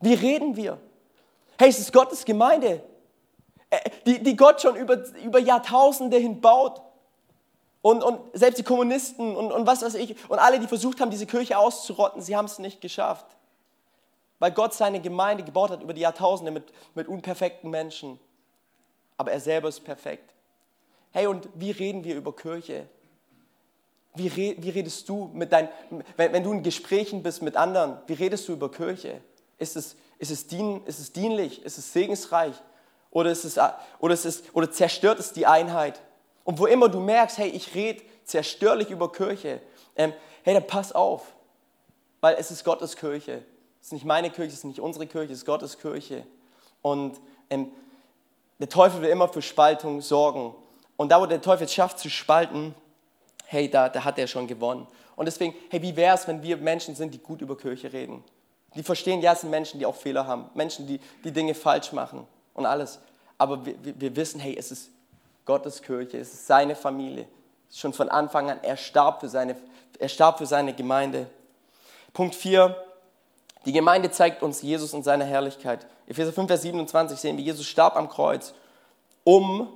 [0.00, 0.78] Wie reden wir?
[1.58, 2.82] Hey, es ist Gottes Gemeinde,
[3.70, 6.82] äh, die, die Gott schon über, über Jahrtausende hin baut.
[7.82, 11.10] Und, und selbst die Kommunisten und, und was weiß ich, und alle, die versucht haben,
[11.10, 13.26] diese Kirche auszurotten, sie haben es nicht geschafft.
[14.38, 18.18] Weil Gott seine Gemeinde gebaut hat über die Jahrtausende mit, mit unperfekten Menschen.
[19.16, 20.34] Aber er selber ist perfekt.
[21.12, 22.86] Hey, und wie reden wir über Kirche?
[24.14, 25.68] Wie, wie redest du mit deinen,
[26.16, 29.20] wenn, wenn du in Gesprächen bist mit anderen, wie redest du über Kirche?
[29.58, 31.64] Ist es, ist es, dien, ist es dienlich?
[31.64, 32.54] Ist es segensreich?
[33.10, 33.58] Oder, ist es,
[33.98, 36.02] oder, ist es, oder zerstört es die Einheit?
[36.44, 39.60] Und wo immer du merkst, hey, ich rede zerstörlich über Kirche,
[39.96, 41.34] ähm, hey, dann pass auf,
[42.20, 43.44] weil es ist Gottes Kirche.
[43.80, 46.26] Es ist nicht meine Kirche, es ist nicht unsere Kirche, es ist Gottes Kirche.
[46.82, 47.72] Und ähm,
[48.58, 50.54] der Teufel will immer für Spaltung sorgen.
[50.96, 52.74] Und da, wo der Teufel es schafft zu spalten,
[53.46, 54.86] hey, da, da hat er schon gewonnen.
[55.14, 58.24] Und deswegen, hey, wie wäre es, wenn wir Menschen sind, die gut über Kirche reden?
[58.76, 61.92] Die verstehen, ja, es sind Menschen, die auch Fehler haben, Menschen, die, die Dinge falsch
[61.92, 62.98] machen und alles.
[63.38, 64.90] Aber wir, wir wissen, hey, es ist
[65.44, 67.26] Gottes Kirche, es ist seine Familie.
[67.72, 69.56] Schon von Anfang an, er starb für seine,
[69.98, 71.26] er starb für seine Gemeinde.
[72.12, 72.76] Punkt 4,
[73.64, 75.86] die Gemeinde zeigt uns Jesus und seine Herrlichkeit.
[76.06, 78.54] Epheser 5, Vers 27 sehen wir, Jesus starb am Kreuz,
[79.24, 79.68] um,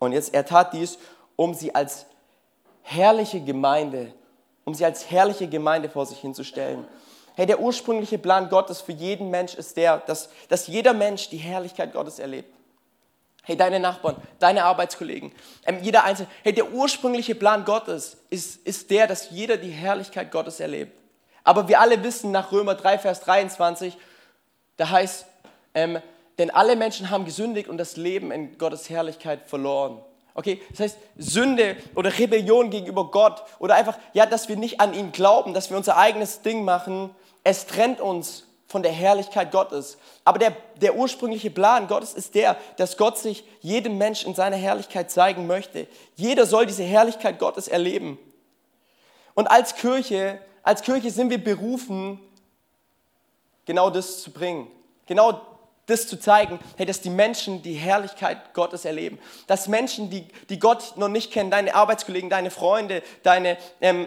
[0.00, 0.98] und jetzt, er tat dies,
[1.36, 2.06] um sie als
[2.82, 4.12] herrliche Gemeinde,
[4.64, 6.84] um sie als herrliche Gemeinde vor sich hinzustellen.
[7.38, 11.36] Hey, der ursprüngliche Plan Gottes für jeden Mensch ist der, dass, dass jeder Mensch die
[11.36, 12.52] Herrlichkeit Gottes erlebt.
[13.44, 15.30] Hey, deine Nachbarn, deine Arbeitskollegen,
[15.64, 16.28] ähm, jeder Einzelne.
[16.42, 20.98] Hey, der ursprüngliche Plan Gottes ist, ist der, dass jeder die Herrlichkeit Gottes erlebt.
[21.44, 23.96] Aber wir alle wissen nach Römer 3, Vers 23,
[24.76, 25.24] da heißt,
[25.74, 26.02] ähm,
[26.38, 30.02] denn alle Menschen haben gesündigt und das Leben in Gottes Herrlichkeit verloren.
[30.34, 34.92] Okay, das heißt, Sünde oder Rebellion gegenüber Gott oder einfach, ja, dass wir nicht an
[34.92, 37.14] ihn glauben, dass wir unser eigenes Ding machen,
[37.48, 39.96] es trennt uns von der Herrlichkeit Gottes.
[40.24, 44.56] Aber der, der ursprüngliche Plan Gottes ist der, dass Gott sich jedem Mensch in seiner
[44.56, 45.86] Herrlichkeit zeigen möchte.
[46.16, 48.18] Jeder soll diese Herrlichkeit Gottes erleben.
[49.34, 52.20] Und als Kirche, als Kirche sind wir berufen,
[53.64, 54.70] genau das zu bringen.
[55.06, 55.40] Genau
[55.86, 59.18] das zu zeigen, hey, dass die Menschen die Herrlichkeit Gottes erleben.
[59.46, 64.06] Dass Menschen, die, die Gott noch nicht kennen, deine Arbeitskollegen, deine Freunde, deine, ähm,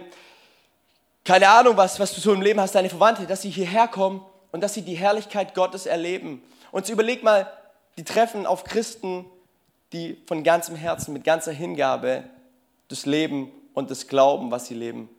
[1.24, 4.26] keine Ahnung, was, was du so im Leben hast, deine Verwandte, dass sie hierher kommen
[4.52, 6.44] und dass sie die Herrlichkeit Gottes erleben.
[6.72, 7.52] Und überleg mal,
[7.98, 9.26] die treffen auf Christen,
[9.94, 12.24] die von ganzem Herzen, mit ganzer Hingabe
[12.88, 15.10] das Leben und das Glauben, was sie leben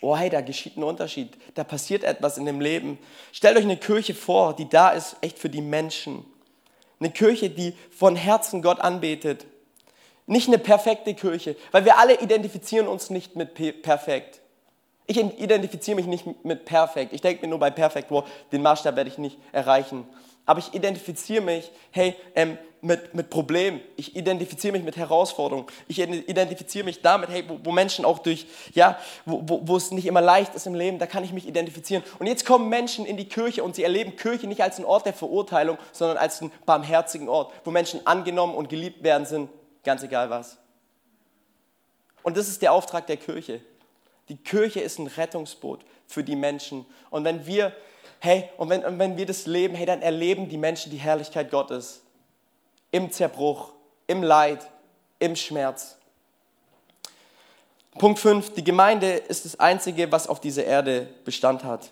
[0.00, 2.98] oh hey, da geschieht ein Unterschied, da passiert etwas in dem Leben.
[3.32, 6.24] Stellt euch eine Kirche vor, die da ist, echt für die Menschen.
[7.00, 9.46] Eine Kirche, die von Herzen Gott anbetet.
[10.26, 14.40] Nicht eine perfekte Kirche, weil wir alle identifizieren uns nicht mit perfekt.
[15.10, 17.14] Ich identifiziere mich nicht mit perfekt.
[17.14, 20.06] Ich denke mir nur bei perfekt, wow, den Maßstab werde ich nicht erreichen.
[20.44, 25.98] aber ich identifiziere mich, hey, ähm, mit, mit Problemen, ich identifiziere mich mit Herausforderungen, ich
[25.98, 30.06] identifiziere mich damit, hey, wo, wo Menschen auch durch, ja, wo, wo, wo es nicht
[30.06, 32.04] immer leicht ist im Leben, da kann ich mich identifizieren.
[32.18, 35.06] Und jetzt kommen Menschen in die Kirche und sie erleben Kirche nicht als einen Ort
[35.06, 39.50] der Verurteilung, sondern als einen barmherzigen Ort, wo Menschen angenommen und geliebt werden sind,
[39.84, 40.58] ganz egal was.
[42.22, 43.60] Und das ist der Auftrag der Kirche.
[44.28, 46.86] Die Kirche ist ein Rettungsboot für die Menschen.
[47.10, 47.72] Und wenn wir
[48.20, 51.50] hey, und wenn, und wenn wir das leben, hey, dann erleben die Menschen die Herrlichkeit
[51.50, 52.02] Gottes.
[52.90, 53.72] Im Zerbruch,
[54.06, 54.66] im Leid,
[55.18, 55.96] im Schmerz.
[57.98, 61.90] Punkt 5, die Gemeinde ist das Einzige, was auf dieser Erde Bestand hat.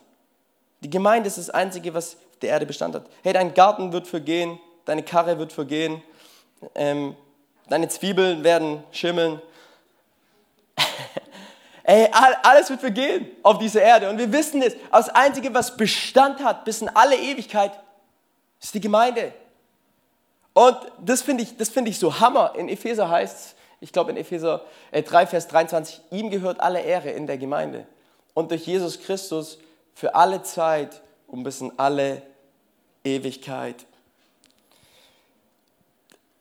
[0.81, 3.07] Die Gemeinde ist das Einzige, was auf der Erde Bestand hat.
[3.23, 6.03] Hey, dein Garten wird vergehen, deine Karre wird vergehen,
[6.75, 7.17] ähm,
[7.69, 9.43] deine Zwiebeln werden schimmeln,
[11.89, 12.11] Ey,
[12.43, 14.11] alles wird vergehen auf dieser Erde.
[14.11, 14.75] Und wir wissen es.
[14.91, 17.71] Das Einzige, was Bestand hat bis in alle Ewigkeit,
[18.61, 19.33] ist die Gemeinde.
[20.53, 22.55] Und das finde ich, find ich so Hammer.
[22.57, 26.81] In Epheser heißt es, ich glaube in Epheser 3, äh, Vers 23, ihm gehört alle
[26.81, 27.87] Ehre in der Gemeinde.
[28.35, 29.59] Und durch Jesus Christus
[29.95, 32.21] für alle Zeit und bis in alle
[33.05, 33.77] Ewigkeit.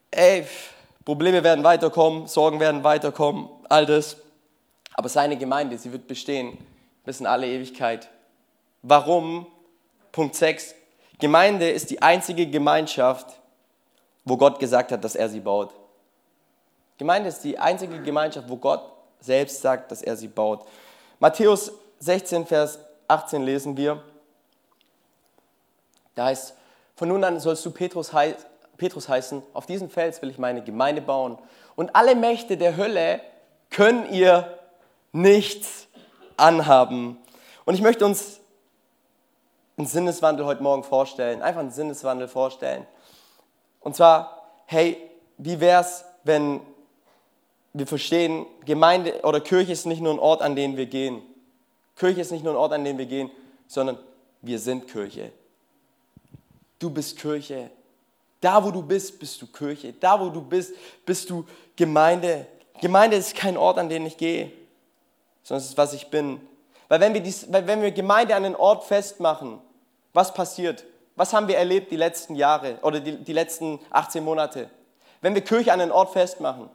[0.09, 0.47] Ey,
[1.03, 4.17] Probleme werden weiterkommen, Sorgen werden weiterkommen, all das.
[4.97, 6.57] Aber seine Gemeinde, sie wird bestehen
[7.03, 8.09] bis in alle Ewigkeit.
[8.81, 9.45] Warum?
[10.13, 10.73] Punkt 6.
[11.19, 13.39] Gemeinde ist die einzige Gemeinschaft,
[14.23, 15.73] wo Gott gesagt hat, dass er sie baut.
[16.97, 20.65] Gemeinde ist die einzige Gemeinschaft, wo Gott selbst sagt, dass er sie baut.
[21.19, 22.79] Matthäus 16, Vers
[23.09, 24.01] 18 lesen wir.
[26.15, 26.55] Da heißt,
[26.95, 28.35] von nun an sollst du Petrus, hei
[28.77, 31.37] Petrus heißen, auf diesem Fels will ich meine Gemeinde bauen.
[31.75, 33.21] Und alle Mächte der Hölle
[33.69, 34.57] können ihr
[35.15, 35.87] nichts
[36.35, 37.17] anhaben.
[37.63, 38.41] Und ich möchte uns
[39.77, 42.85] einen Sinneswandel heute Morgen vorstellen, einfach einen Sinneswandel vorstellen.
[43.79, 44.97] Und zwar, hey,
[45.37, 46.59] wie wäre es, wenn
[47.73, 51.21] wir verstehen, Gemeinde oder Kirche ist nicht nur ein Ort, an den wir gehen.
[51.95, 53.31] Kirche ist nicht nur ein Ort, an den wir gehen,
[53.67, 53.97] sondern
[54.41, 55.31] wir sind Kirche.
[56.77, 57.69] Du bist Kirche.
[58.41, 59.93] Da, wo du bist, bist du Kirche.
[59.93, 60.73] Da, wo du bist,
[61.05, 62.47] bist du Gemeinde.
[62.81, 64.51] Gemeinde ist kein Ort, an den ich gehe
[65.45, 66.41] sondern es ist, was ich bin.
[66.89, 69.61] Weil wenn wir, dies, weil wenn wir Gemeinde an den Ort festmachen,
[70.11, 70.83] was passiert?
[71.15, 74.69] Was haben wir erlebt die letzten Jahre oder die, die letzten 18 Monate?
[75.21, 76.69] Wenn wir Kirche an den Ort festmachen,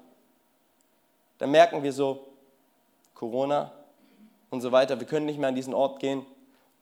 [1.38, 2.26] dann merken wir so,
[3.14, 3.72] Corona
[4.50, 6.24] und so weiter, wir können nicht mehr an diesen Ort gehen.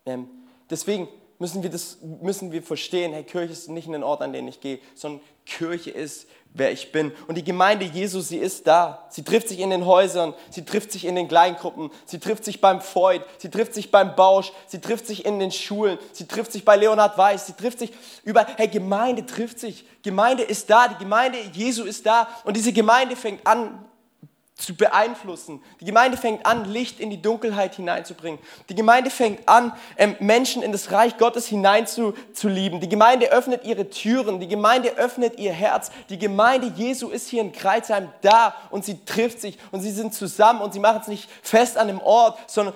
[0.05, 0.29] Ähm,
[0.69, 4.49] deswegen müssen wir, das, müssen wir verstehen, hey, Kirche ist nicht ein Ort, an den
[4.49, 7.13] ich gehe, sondern Kirche ist, wer ich bin.
[7.27, 9.07] Und die Gemeinde Jesus, sie ist da.
[9.11, 12.61] Sie trifft sich in den Häusern, sie trifft sich in den Kleingruppen, sie trifft sich
[12.61, 16.53] beim Freud, sie trifft sich beim Bausch, sie trifft sich in den Schulen, sie trifft
[16.53, 17.93] sich bei Leonhard Weiß, sie trifft sich
[18.25, 18.53] überall.
[18.57, 19.85] Hey, Gemeinde trifft sich.
[20.03, 22.29] Gemeinde ist da, die Gemeinde Jesu ist da.
[22.45, 23.88] Und diese Gemeinde fängt an,
[24.59, 25.63] zu beeinflussen.
[25.81, 28.41] Die Gemeinde fängt an, Licht in die Dunkelheit hineinzubringen.
[28.69, 32.81] Die Gemeinde fängt an, ähm, Menschen in das Reich Gottes hineinzulieben.
[32.81, 34.41] Die Gemeinde öffnet ihre Türen.
[34.41, 35.93] Die Gemeinde öffnet ihr Herz.
[36.11, 40.13] Die Gemeinde Jesu ist hier in Kreuzheim da und sie trifft sich und sie sind
[40.13, 42.75] zusammen und sie machen es nicht fest an einem Ort, sondern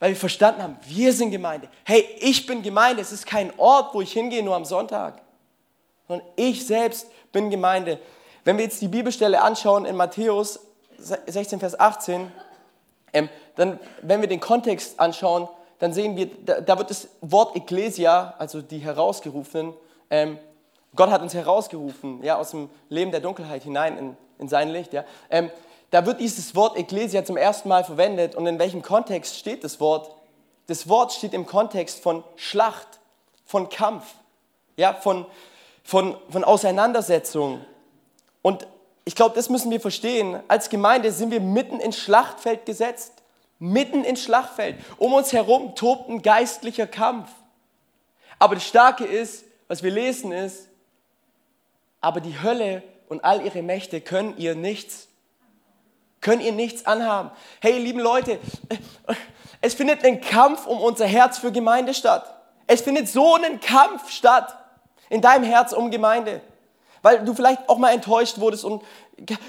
[0.00, 1.68] weil wir verstanden haben, wir sind Gemeinde.
[1.84, 3.02] Hey, ich bin Gemeinde.
[3.02, 5.22] Es ist kein Ort, wo ich hingehe nur am Sonntag,
[6.08, 8.00] sondern ich selbst bin Gemeinde.
[8.42, 10.58] Wenn wir jetzt die Bibelstelle anschauen in Matthäus
[11.00, 12.30] 16, Vers 18,
[13.12, 17.56] ähm, dann, wenn wir den Kontext anschauen, dann sehen wir, da, da wird das Wort
[17.56, 19.74] Ecclesia, also die Herausgerufenen,
[20.10, 20.38] ähm,
[20.94, 24.92] Gott hat uns herausgerufen, ja, aus dem Leben der Dunkelheit hinein in, in sein Licht,
[24.92, 25.04] ja.
[25.30, 25.50] Ähm,
[25.90, 29.80] da wird dieses Wort Ecclesia zum ersten Mal verwendet und in welchem Kontext steht das
[29.80, 30.14] Wort?
[30.68, 33.00] Das Wort steht im Kontext von Schlacht,
[33.44, 34.04] von Kampf,
[34.76, 35.26] ja, von,
[35.82, 37.64] von, von Auseinandersetzung.
[38.42, 38.68] Und
[39.10, 40.38] ich glaube, das müssen wir verstehen.
[40.46, 43.12] Als Gemeinde sind wir mitten ins Schlachtfeld gesetzt.
[43.58, 44.76] Mitten ins Schlachtfeld.
[44.98, 47.28] Um uns herum tobt ein geistlicher Kampf.
[48.38, 50.68] Aber das Starke ist, was wir lesen ist,
[52.00, 55.08] aber die Hölle und all ihre Mächte können ihr nichts,
[56.20, 57.32] können ihr nichts anhaben.
[57.60, 58.38] Hey, lieben Leute,
[59.60, 62.32] es findet ein Kampf um unser Herz für Gemeinde statt.
[62.68, 64.56] Es findet so ein Kampf statt
[65.08, 66.42] in deinem Herz um Gemeinde.
[67.02, 68.82] Weil du vielleicht auch mal enttäuscht wurdest und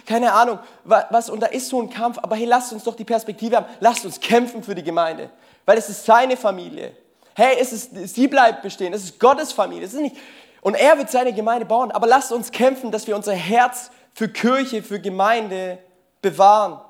[0.05, 3.05] keine Ahnung, was, und da ist so ein Kampf, aber hey, lasst uns doch die
[3.05, 5.29] Perspektive haben, lasst uns kämpfen für die Gemeinde,
[5.65, 6.95] weil es ist seine Familie.
[7.35, 10.17] Hey, es ist, sie bleibt bestehen, es ist Gottes Familie, es ist nicht,
[10.61, 14.27] und er wird seine Gemeinde bauen, aber lasst uns kämpfen, dass wir unser Herz für
[14.27, 15.79] Kirche, für Gemeinde
[16.21, 16.81] bewahren.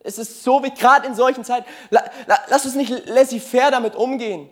[0.00, 4.50] Es ist so wie gerade in solchen Zeiten, lasst uns nicht laissez-faire damit umgehen,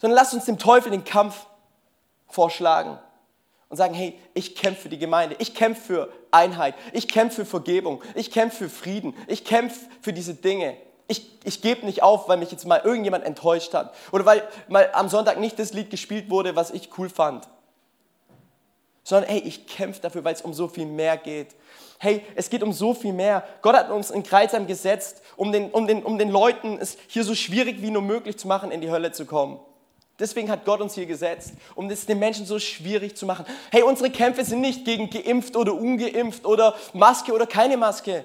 [0.00, 1.46] sondern lasst uns dem Teufel den Kampf
[2.26, 2.98] vorschlagen.
[3.68, 7.46] Und sagen, hey, ich kämpfe für die Gemeinde, ich kämpfe für Einheit, ich kämpfe für
[7.46, 10.76] Vergebung, ich kämpfe für Frieden, ich kämpfe für diese Dinge.
[11.06, 14.90] Ich, ich gebe nicht auf, weil mich jetzt mal irgendjemand enttäuscht hat oder weil mal
[14.92, 17.48] am Sonntag nicht das Lied gespielt wurde, was ich cool fand.
[19.04, 21.56] Sondern hey, ich kämpfe dafür, weil es um so viel mehr geht.
[21.98, 23.42] Hey, es geht um so viel mehr.
[23.62, 27.24] Gott hat uns in Kreisheim gesetzt, um den, um, den, um den Leuten es hier
[27.24, 29.58] so schwierig wie nur möglich zu machen, in die Hölle zu kommen.
[30.18, 33.46] Deswegen hat Gott uns hier gesetzt, um es den Menschen so schwierig zu machen.
[33.70, 38.24] Hey, unsere Kämpfe sind nicht gegen geimpft oder ungeimpft oder Maske oder keine Maske.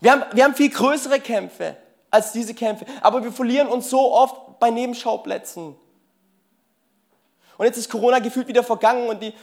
[0.00, 1.76] Wir haben, wir haben viel größere Kämpfe
[2.10, 5.74] als diese Kämpfe, aber wir verlieren uns so oft bei Nebenschauplätzen.
[7.58, 9.34] Und jetzt ist Corona gefühlt wieder vergangen und, die,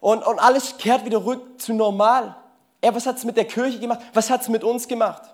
[0.00, 2.36] und, und alles kehrt wieder rück zu normal.
[2.84, 4.00] Ja, was hat es mit der Kirche gemacht?
[4.12, 5.33] Was hat es mit uns gemacht?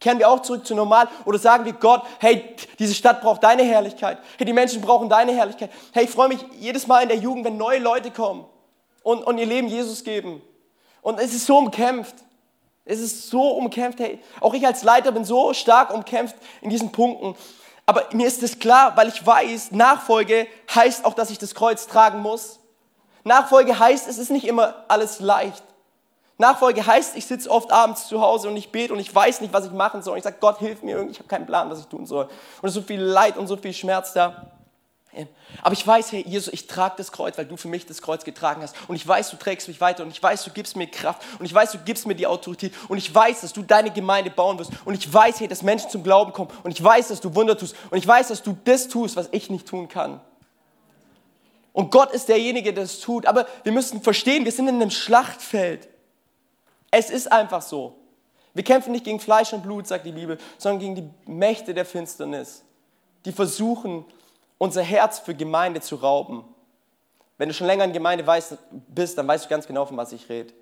[0.00, 3.62] Kehren wir auch zurück zu normal oder sagen wir Gott, hey, diese Stadt braucht deine
[3.62, 4.18] Herrlichkeit.
[4.38, 5.70] Hey, die Menschen brauchen deine Herrlichkeit.
[5.92, 8.46] Hey, ich freue mich jedes Mal in der Jugend, wenn neue Leute kommen
[9.02, 10.40] und, und ihr Leben Jesus geben.
[11.02, 12.14] Und es ist so umkämpft.
[12.86, 14.00] Es ist so umkämpft.
[14.00, 17.36] Hey, auch ich als Leiter bin so stark umkämpft in diesen Punkten.
[17.84, 21.86] Aber mir ist es klar, weil ich weiß, Nachfolge heißt auch, dass ich das Kreuz
[21.86, 22.58] tragen muss.
[23.24, 25.62] Nachfolge heißt, es ist nicht immer alles leicht.
[26.40, 29.52] Nachfolge heißt, ich sitze oft abends zu Hause und ich bete und ich weiß nicht,
[29.52, 30.14] was ich machen soll.
[30.14, 32.24] Und ich sage, Gott, hilf mir irgendwie, ich habe keinen Plan, was ich tun soll.
[32.24, 34.50] Und es ist so viel Leid und so viel Schmerz da.
[35.62, 38.24] Aber ich weiß, Herr Jesus, ich trage das Kreuz, weil du für mich das Kreuz
[38.24, 38.76] getragen hast.
[38.86, 40.04] Und ich weiß, du trägst mich weiter.
[40.04, 41.22] Und ich weiß, du gibst mir Kraft.
[41.38, 42.72] Und ich weiß, du gibst mir die Autorität.
[42.88, 44.70] Und ich weiß, dass du deine Gemeinde bauen wirst.
[44.84, 46.50] Und ich weiß, hey, dass Menschen zum Glauben kommen.
[46.62, 47.74] Und ich weiß, dass du Wunder tust.
[47.90, 50.20] Und ich weiß, dass du das tust, was ich nicht tun kann.
[51.72, 53.26] Und Gott ist derjenige, der das tut.
[53.26, 55.88] Aber wir müssen verstehen, wir sind in einem Schlachtfeld.
[56.90, 57.96] Es ist einfach so.
[58.52, 61.84] Wir kämpfen nicht gegen Fleisch und Blut, sagt die Bibel, sondern gegen die Mächte der
[61.84, 62.64] Finsternis,
[63.24, 64.04] die versuchen,
[64.58, 66.44] unser Herz für Gemeinde zu rauben.
[67.38, 68.24] Wenn du schon länger in Gemeinde
[68.88, 70.52] bist, dann weißt du ganz genau, von was ich rede.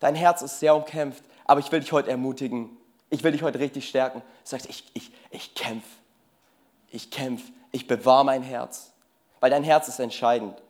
[0.00, 2.76] Dein Herz ist sehr umkämpft, aber ich will dich heute ermutigen.
[3.10, 4.20] Ich will dich heute richtig stärken.
[4.20, 5.86] Du sagst, ich, ich, ich kämpfe.
[6.90, 7.52] Ich kämpfe.
[7.72, 8.92] Ich bewahre mein Herz.
[9.40, 10.60] Weil dein Herz ist entscheidend.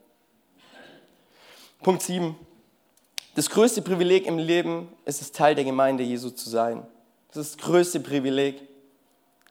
[1.83, 2.35] Punkt 7.
[3.35, 6.87] Das größte Privileg im Leben ist es, Teil der Gemeinde Jesu zu sein.
[7.29, 8.69] Das ist das größte Privileg.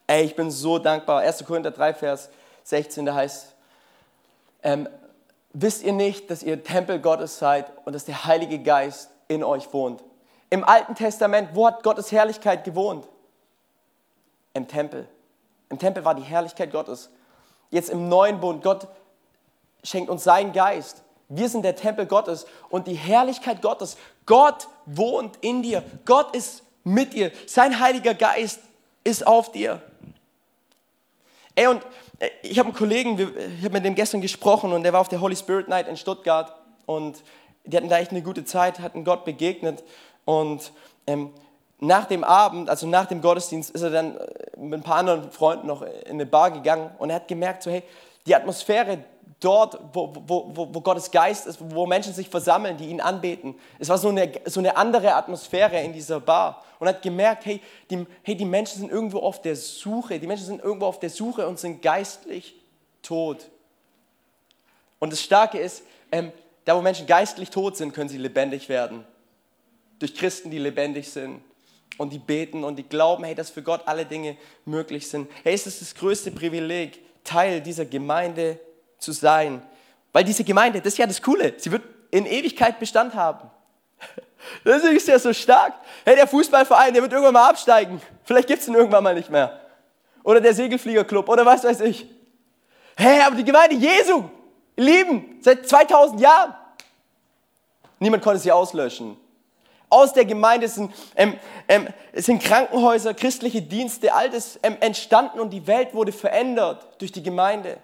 [0.06, 1.22] Ey, ich bin so dankbar.
[1.22, 1.44] 1.
[1.46, 2.30] Korinther 3, Vers
[2.64, 3.56] 16, da heißt,
[4.62, 4.88] ähm,
[5.54, 9.74] wisst ihr nicht, dass ihr Tempel Gottes seid und dass der Heilige Geist in euch
[9.74, 10.04] wohnt?
[10.52, 13.08] Im Alten Testament, wo hat Gottes Herrlichkeit gewohnt?
[14.54, 15.08] Im Tempel.
[15.70, 17.10] Im Tempel war die Herrlichkeit Gottes.
[17.72, 18.88] Jetzt im neuen Bund, Gott
[19.84, 21.04] schenkt uns seinen Geist.
[21.34, 23.96] Wir sind der Tempel Gottes und die Herrlichkeit Gottes.
[24.26, 25.82] Gott wohnt in dir.
[26.04, 27.32] Gott ist mit dir.
[27.48, 28.60] Sein Heiliger Geist
[29.06, 29.82] ist auf dir.
[31.56, 31.82] Ey, und
[32.20, 35.08] äh, ich habe einen Kollegen, ich habe mit dem gestern gesprochen und der war auf
[35.08, 36.54] der Holy Spirit Night in Stuttgart
[36.86, 37.24] und
[37.64, 39.84] die hatten da echt eine gute Zeit, hatten Gott begegnet
[40.26, 40.74] und
[41.08, 41.32] ähm,
[41.80, 45.32] nach dem Abend, also nach dem Gottesdienst, ist er dann äh, mit ein paar anderen
[45.32, 47.84] Freunden noch in eine Bar gegangen und er hat gemerkt, so hey,
[48.26, 49.00] die Atmosphäre
[49.40, 53.56] dort, wo, wo, wo, Gottes Geist ist, wo Menschen sich versammeln, die ihn anbeten.
[53.80, 56.64] Es war so eine, so eine andere Atmosphäre in dieser Bar.
[56.80, 60.48] Und hat gemerkt, hey die, hey, die Menschen sind irgendwo auf der Suche, die Menschen
[60.48, 62.56] sind irgendwo auf der Suche und sind geistlich
[63.04, 63.50] tot.
[64.98, 66.32] Und das Starke ist, ähm,
[66.66, 69.06] da wo Menschen geistlich tot sind, können sie lebendig werden.
[70.00, 71.42] Durch Christen, die lebendig sind
[71.98, 75.30] und die beten und die glauben, hey, dass für Gott alle Dinge möglich sind.
[75.44, 78.60] Hey, es ist das größte Privileg, Teil dieser Gemeinde
[79.02, 79.62] zu sein.
[80.14, 83.50] Weil diese Gemeinde, das ist ja das Coole, sie wird in Ewigkeit Bestand haben.
[84.64, 85.76] Das ist ja so stark.
[86.04, 88.02] Hey, der Fußballverein, der wird irgendwann mal absteigen.
[88.24, 89.62] Vielleicht gibt es ihn irgendwann mal nicht mehr.
[90.24, 92.08] Oder der Segelfliegerclub oder was weiß ich.
[92.96, 94.24] Hey, aber die Gemeinde Jesu,
[94.76, 96.56] lieben, seit 2000 Jahren.
[98.00, 99.16] Niemand konnte sie auslöschen.
[99.92, 101.38] Aus der Gemeinde sind, ähm,
[101.68, 107.12] ähm, sind Krankenhäuser, christliche Dienste, all das ähm, entstanden und die Welt wurde verändert durch
[107.12, 107.78] die Gemeinde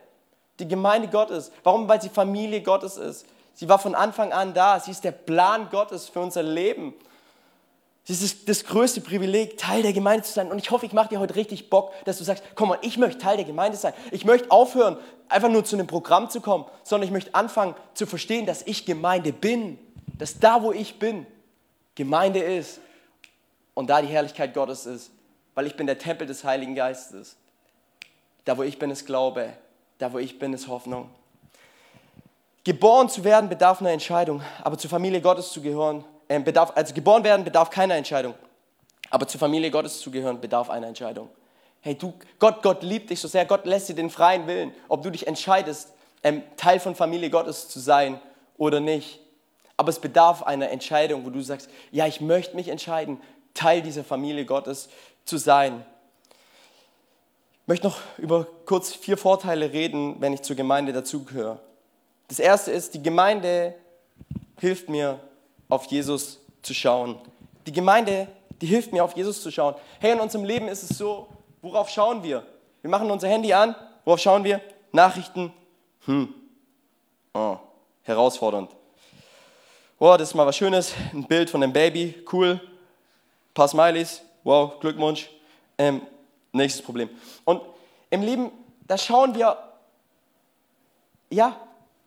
[0.59, 1.51] die Gemeinde Gottes.
[1.63, 1.87] Warum?
[1.87, 3.25] Weil sie Familie Gottes ist.
[3.53, 4.79] Sie war von Anfang an da.
[4.79, 6.93] Sie ist der Plan Gottes für unser Leben.
[8.03, 10.49] Sie ist das größte Privileg, Teil der Gemeinde zu sein.
[10.49, 12.97] Und ich hoffe, ich mache dir heute richtig Bock, dass du sagst, komm mal, ich
[12.97, 13.93] möchte Teil der Gemeinde sein.
[14.11, 18.05] Ich möchte aufhören, einfach nur zu einem Programm zu kommen, sondern ich möchte anfangen zu
[18.05, 19.77] verstehen, dass ich Gemeinde bin.
[20.17, 21.27] Dass da, wo ich bin,
[21.95, 22.79] Gemeinde ist.
[23.73, 25.11] Und da die Herrlichkeit Gottes ist.
[25.53, 27.35] Weil ich bin der Tempel des Heiligen Geistes.
[28.45, 29.51] Da, wo ich bin, ist Glaube.
[29.97, 31.09] Da, wo ich bin, ist Hoffnung.
[32.63, 36.93] Geboren zu werden bedarf einer Entscheidung, aber zur Familie Gottes zu gehören, äh, bedarf, also
[36.93, 38.35] geboren werden bedarf keiner Entscheidung,
[39.09, 41.29] aber zur Familie Gottes zu gehören bedarf einer Entscheidung.
[41.81, 45.01] Hey, du, Gott, Gott liebt dich so sehr, Gott lässt dir den freien Willen, ob
[45.01, 48.19] du dich entscheidest, ähm, Teil von Familie Gottes zu sein
[48.57, 49.21] oder nicht.
[49.77, 53.21] Aber es bedarf einer Entscheidung, wo du sagst, ja, ich möchte mich entscheiden,
[53.53, 54.89] Teil dieser Familie Gottes
[55.23, 55.85] zu sein.
[57.69, 61.59] Möchte noch über kurz vier Vorteile reden, wenn ich zur Gemeinde dazugehöre.
[62.29, 63.75] Das erste ist, die Gemeinde
[64.57, 65.19] hilft mir,
[65.67, 67.17] auf Jesus zu schauen.
[67.65, 68.29] Die Gemeinde,
[68.61, 69.75] die hilft mir, auf Jesus zu schauen.
[69.99, 71.27] Hey, in unserem Leben ist es so,
[71.61, 72.41] worauf schauen wir?
[72.81, 73.75] Wir machen unser Handy an,
[74.05, 74.61] worauf schauen wir?
[74.93, 75.51] Nachrichten.
[76.05, 76.33] Hm.
[77.33, 77.57] Oh,
[78.03, 78.71] herausfordernd.
[79.99, 80.93] Wow, das ist mal was Schönes.
[81.11, 82.61] Ein Bild von einem Baby, cool.
[82.61, 85.29] Ein paar Smileys, wow, Glückwunsch.
[85.77, 86.01] Ähm,
[86.57, 87.09] nächstes Problem.
[87.45, 87.61] Und
[88.09, 88.51] im Leben,
[88.87, 89.57] da schauen wir,
[91.29, 91.55] ja,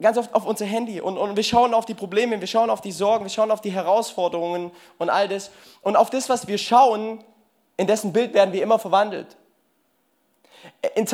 [0.01, 2.81] ganz oft auf unser Handy und, und wir schauen auf die Probleme, wir schauen auf
[2.81, 5.51] die Sorgen, wir schauen auf die Herausforderungen und all das.
[5.83, 7.23] Und auf das, was wir schauen,
[7.77, 9.37] in dessen Bild werden wir immer verwandelt.
[10.95, 11.07] In,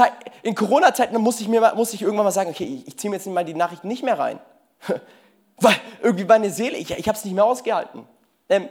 [0.42, 3.44] in Corona-Zeiten muss ich, muss ich irgendwann mal sagen, okay, ich, ziehe mir jetzt mal
[3.44, 4.40] die Nachrichten nicht mehr rein.
[5.59, 8.07] Weil irgendwie meine Seele, ich, ich habe es nicht mehr ausgehalten.
[8.49, 8.68] Ähm,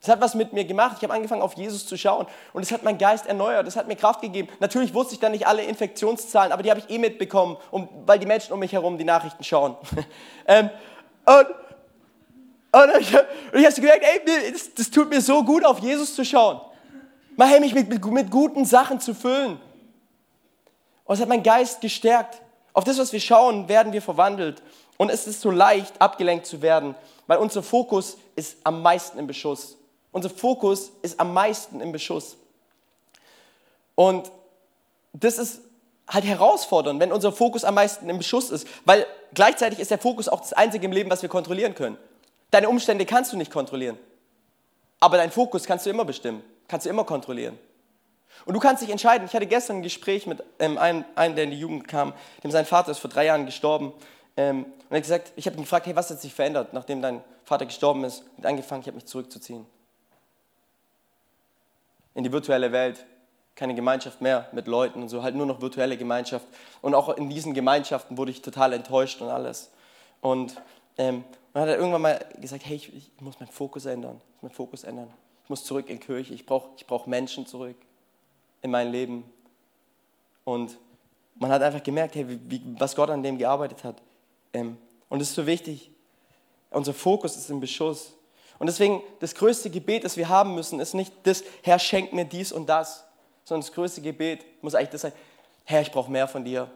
[0.00, 0.96] das hat was mit mir gemacht.
[0.98, 3.66] Ich habe angefangen, auf Jesus zu schauen und es hat meinen Geist erneuert.
[3.66, 4.48] Das hat mir Kraft gegeben.
[4.60, 8.18] Natürlich wusste ich dann nicht alle Infektionszahlen, aber die habe ich eh mitbekommen, um, weil
[8.18, 9.76] die Menschen um mich herum die Nachrichten schauen.
[10.46, 10.70] ähm,
[11.24, 11.46] und,
[12.70, 16.24] und ich, ich habe gemerkt, ey, das, das, tut mir so gut, auf Jesus zu
[16.24, 16.60] schauen.
[17.36, 19.60] Mal hey, mich mit, mit, mit guten Sachen zu füllen.
[21.04, 22.40] Und es hat meinen Geist gestärkt.
[22.72, 24.62] Auf das, was wir schauen, werden wir verwandelt.
[24.96, 26.94] Und es ist so leicht, abgelenkt zu werden,
[27.26, 29.76] weil unser Fokus ist am meisten im Beschuss.
[30.18, 32.38] Unser Fokus ist am meisten im Beschuss.
[33.94, 34.32] Und
[35.12, 35.60] das ist
[36.08, 40.28] halt herausfordernd, wenn unser Fokus am meisten im Beschuss ist, weil gleichzeitig ist der Fokus
[40.28, 41.96] auch das Einzige im Leben, was wir kontrollieren können.
[42.50, 43.96] Deine Umstände kannst du nicht kontrollieren,
[44.98, 47.56] aber deinen Fokus kannst du immer bestimmen, kannst du immer kontrollieren.
[48.44, 49.24] Und du kannst dich entscheiden.
[49.24, 52.50] Ich hatte gestern ein Gespräch mit ähm, einem, einem, der in die Jugend kam, dem
[52.50, 53.92] sein Vater ist vor drei Jahren gestorben.
[54.36, 57.02] Ähm, und er hat gesagt, ich habe ihn gefragt, hey, was hat sich verändert, nachdem
[57.02, 58.24] dein Vater gestorben ist?
[58.36, 59.64] Und angefangen, ich habe mich zurückzuziehen.
[62.18, 63.06] In die virtuelle Welt.
[63.54, 66.44] Keine Gemeinschaft mehr mit Leuten und so, halt nur noch virtuelle Gemeinschaft.
[66.82, 69.70] Und auch in diesen Gemeinschaften wurde ich total enttäuscht und alles.
[70.20, 70.60] Und
[70.96, 74.16] ähm, dann hat er irgendwann mal gesagt, hey, ich, ich muss meinen Fokus ändern.
[74.16, 75.08] Ich muss meinen Fokus ändern.
[75.44, 76.34] Ich muss zurück in Kirche.
[76.34, 77.76] Ich brauche ich brauch Menschen zurück
[78.62, 79.22] in mein Leben.
[80.42, 80.76] Und
[81.36, 84.02] man hat einfach gemerkt, hey, wie, was Gott an dem gearbeitet hat.
[84.52, 84.76] Ähm,
[85.08, 85.92] und es ist so wichtig.
[86.70, 88.14] Unser Fokus ist im Beschuss.
[88.58, 92.24] Und deswegen, das größte Gebet, das wir haben müssen, ist nicht das, Herr, schenk mir
[92.24, 93.04] dies und das,
[93.44, 95.12] sondern das größte Gebet muss eigentlich das sein,
[95.64, 96.70] Herr, ich brauche mehr von dir.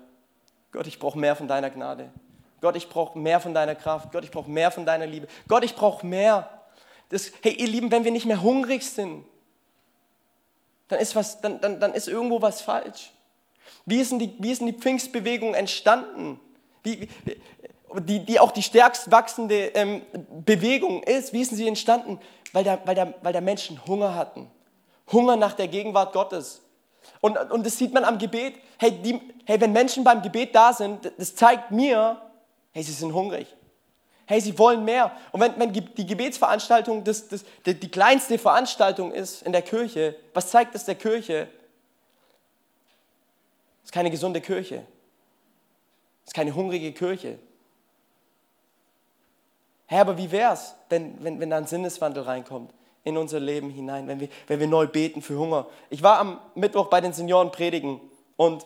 [0.70, 2.10] Gott, ich brauche mehr von deiner Gnade.
[2.60, 4.12] Gott, ich brauche mehr von deiner Kraft.
[4.12, 5.26] Gott, ich brauche mehr von deiner Liebe.
[5.48, 6.48] Gott, ich brauche mehr.
[7.08, 9.24] Das, hey, ihr Lieben, wenn wir nicht mehr hungrig sind,
[10.88, 13.12] dann ist, was, dann, dann, dann ist irgendwo was falsch.
[13.84, 16.38] Wie ist denn die, wie ist denn die Pfingstbewegung entstanden?
[16.82, 17.08] Wie,
[18.00, 20.02] die, die auch die stärkst wachsende ähm,
[20.44, 21.32] Bewegung ist.
[21.32, 22.18] Wie ist sie entstanden?
[22.52, 24.50] Weil da, weil, da, weil da Menschen Hunger hatten.
[25.10, 26.62] Hunger nach der Gegenwart Gottes.
[27.20, 28.54] Und, und das sieht man am Gebet.
[28.78, 32.20] Hey, die, hey, wenn Menschen beim Gebet da sind, das zeigt mir,
[32.72, 33.46] hey, sie sind hungrig.
[34.26, 35.12] Hey, sie wollen mehr.
[35.32, 40.16] Und wenn, wenn die Gebetsveranstaltung das, das, die, die kleinste Veranstaltung ist in der Kirche,
[40.32, 41.48] was zeigt das der Kirche?
[43.82, 44.86] Das ist keine gesunde Kirche.
[46.24, 47.38] Das ist keine hungrige Kirche.
[49.92, 52.72] Herr, aber wie wäre es, wenn, wenn, wenn da ein Sinneswandel reinkommt
[53.04, 55.66] in unser Leben hinein, wenn wir, wenn wir neu beten für Hunger?
[55.90, 58.00] Ich war am Mittwoch bei den Senioren predigen
[58.36, 58.64] und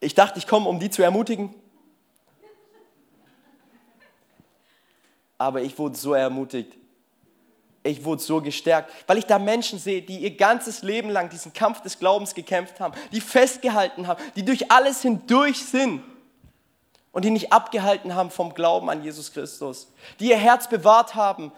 [0.00, 1.54] ich dachte, ich komme, um die zu ermutigen.
[5.38, 6.76] aber ich wurde so ermutigt.
[7.82, 11.52] Ich wurde so gestärkt, weil ich da Menschen sehe, die ihr ganzes Leben lang diesen
[11.52, 16.02] Kampf des Glaubens gekämpft haben, die festgehalten haben, die durch alles hindurch sind
[17.14, 19.88] und die nicht abgehalten haben vom Glauben an Jesus Christus,
[20.20, 21.52] die ihr Herz bewahrt haben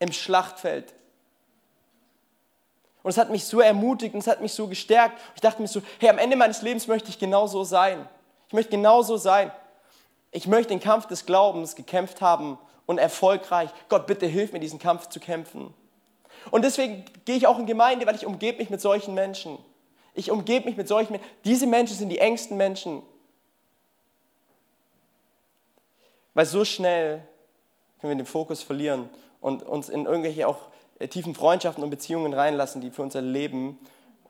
[0.00, 0.94] im Schlachtfeld.
[3.02, 5.20] Und es hat mich so ermutigt und es hat mich so gestärkt.
[5.34, 8.08] Ich dachte mir so, hey, am Ende meines Lebens möchte ich genauso sein.
[8.48, 9.52] Ich möchte genauso sein.
[10.30, 13.70] Ich möchte den Kampf des Glaubens gekämpft haben und erfolgreich.
[13.88, 15.72] Gott, bitte hilf mir, diesen Kampf zu kämpfen.
[16.50, 19.58] Und deswegen gehe ich auch in Gemeinde, weil ich umgebe mich mit solchen Menschen.
[20.14, 21.28] Ich umgebe mich mit solchen Menschen.
[21.44, 23.02] Diese Menschen sind die engsten Menschen.
[26.38, 27.20] Weil so schnell
[28.00, 29.08] können wir den Fokus verlieren
[29.40, 30.68] und uns in irgendwelche auch
[31.00, 33.76] äh, tiefen Freundschaften und Beziehungen reinlassen, die für unser Leben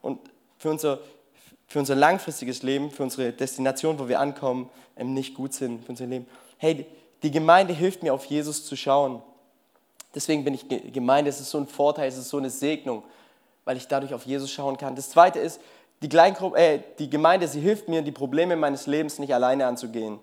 [0.01, 0.19] und
[0.57, 0.97] für unser,
[1.67, 6.07] für unser langfristiges Leben, für unsere Destination, wo wir ankommen, nicht gut sind für unser
[6.07, 6.25] Leben.
[6.57, 6.87] Hey,
[7.21, 9.21] die Gemeinde hilft mir, auf Jesus zu schauen.
[10.15, 13.03] Deswegen bin ich Gemeinde, es ist so ein Vorteil, es ist so eine Segnung,
[13.65, 14.95] weil ich dadurch auf Jesus schauen kann.
[14.95, 15.61] Das Zweite ist,
[16.01, 20.19] die, äh, die Gemeinde, sie hilft mir, die Probleme meines Lebens nicht alleine anzugehen.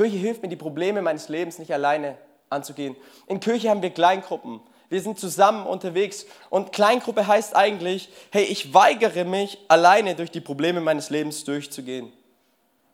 [0.00, 2.16] Kirche hilft mir, die Probleme meines Lebens nicht alleine
[2.48, 2.96] anzugehen.
[3.26, 4.60] In Kirche haben wir Kleingruppen.
[4.88, 6.24] Wir sind zusammen unterwegs.
[6.48, 12.10] Und Kleingruppe heißt eigentlich, hey, ich weigere mich, alleine durch die Probleme meines Lebens durchzugehen.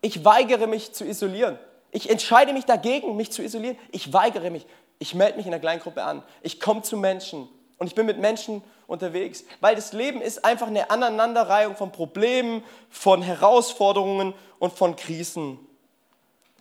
[0.00, 1.60] Ich weigere mich zu isolieren.
[1.92, 3.78] Ich entscheide mich dagegen, mich zu isolieren.
[3.92, 4.66] Ich weigere mich.
[4.98, 6.24] Ich melde mich in der Kleingruppe an.
[6.42, 7.48] Ich komme zu Menschen.
[7.78, 9.44] Und ich bin mit Menschen unterwegs.
[9.60, 15.60] Weil das Leben ist einfach eine Aneinanderreihung von Problemen, von Herausforderungen und von Krisen.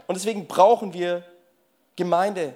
[0.07, 1.23] Und deswegen brauchen wir
[1.95, 2.53] Gemeinde.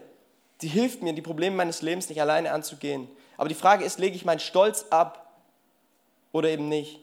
[0.61, 3.09] Die hilft mir, die Probleme meines Lebens nicht alleine anzugehen.
[3.37, 5.31] Aber die Frage ist, lege ich meinen Stolz ab
[6.31, 6.99] oder eben nicht?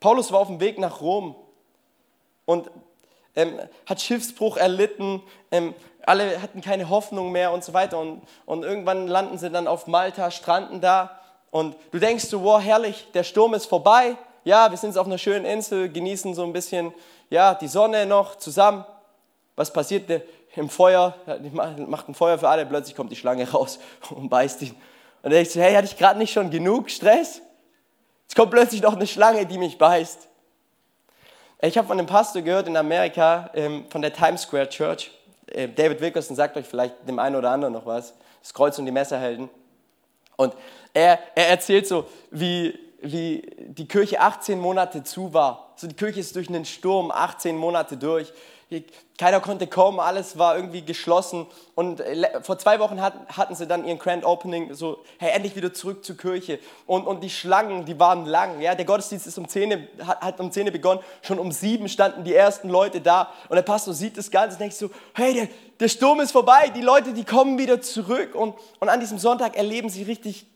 [0.00, 1.34] Paulus war auf dem Weg nach Rom
[2.44, 2.70] und
[3.34, 5.74] ähm, hat Schiffsbruch erlitten, ähm,
[6.06, 7.98] alle hatten keine Hoffnung mehr und so weiter.
[7.98, 11.20] Und, und irgendwann landen sie dann auf Malta, stranden da
[11.50, 14.16] und du denkst so, wow, herrlich, der Sturm ist vorbei.
[14.44, 16.94] Ja, wir sind auf einer schönen Insel, genießen so ein bisschen
[17.30, 18.84] ja, die Sonne noch zusammen.
[19.58, 20.08] Was passiert
[20.54, 21.16] im Feuer?
[21.88, 23.80] Macht ein Feuer für alle, plötzlich kommt die Schlange raus
[24.10, 24.70] und beißt ihn.
[24.70, 24.78] Und
[25.24, 27.42] dann denkst du, hey, hatte ich gerade nicht schon genug Stress?
[28.22, 30.28] Jetzt kommt plötzlich noch eine Schlange, die mich beißt.
[31.62, 35.10] Ich habe von einem Pastor gehört in Amerika, ähm, von der Times Square Church.
[35.48, 38.14] Äh, David Wilkerson sagt euch vielleicht dem einen oder anderen noch was.
[38.40, 39.50] Das Kreuz und die Messerhelden.
[40.36, 40.54] Und
[40.94, 45.72] er, er erzählt so, wie, wie die Kirche 18 Monate zu war.
[45.74, 48.32] So, die Kirche ist durch einen Sturm 18 Monate durch.
[49.16, 51.46] Keiner konnte kommen, alles war irgendwie geschlossen.
[51.74, 55.72] Und äh, vor zwei Wochen hatten sie dann ihren Grand Opening, so, hey, endlich wieder
[55.72, 56.58] zurück zur Kirche.
[56.86, 58.60] Und, und die Schlangen, die waren lang.
[58.60, 58.74] Ja?
[58.74, 62.34] Der Gottesdienst ist um 10, hat, hat um 10 begonnen, schon um 7 standen die
[62.34, 63.32] ersten Leute da.
[63.48, 65.48] Und der Pastor sieht das Ganze und denkt so, hey, der,
[65.80, 68.34] der Sturm ist vorbei, die Leute, die kommen wieder zurück.
[68.34, 70.46] Und, und an diesem Sonntag erleben sie richtig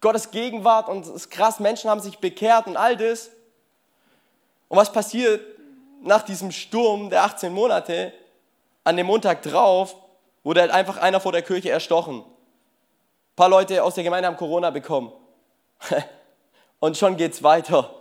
[0.00, 3.30] Gottes Gegenwart und es ist krass, Menschen haben sich bekehrt und all das.
[4.68, 5.42] Und was passiert?
[6.02, 8.12] Nach diesem Sturm der 18 Monate,
[8.84, 9.96] an dem Montag drauf,
[10.42, 12.20] wurde halt einfach einer vor der Kirche erstochen.
[12.20, 15.12] Ein paar Leute aus der Gemeinde haben Corona bekommen.
[16.80, 17.94] Und schon geht's weiter.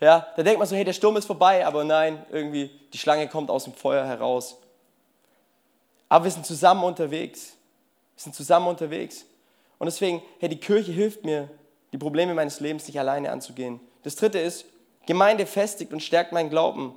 [0.00, 3.28] Ja, da denkt man so, hey, der Sturm ist vorbei, aber nein, irgendwie, die Schlange
[3.28, 4.56] kommt aus dem Feuer heraus.
[6.08, 7.56] Aber wir sind zusammen unterwegs.
[8.16, 9.26] Wir sind zusammen unterwegs.
[9.78, 11.50] Und deswegen, hey, die Kirche hilft mir,
[11.92, 13.80] die Probleme meines Lebens nicht alleine anzugehen.
[14.02, 14.64] Das dritte ist,
[15.10, 16.94] Gemeinde festigt und stärkt meinen Glauben.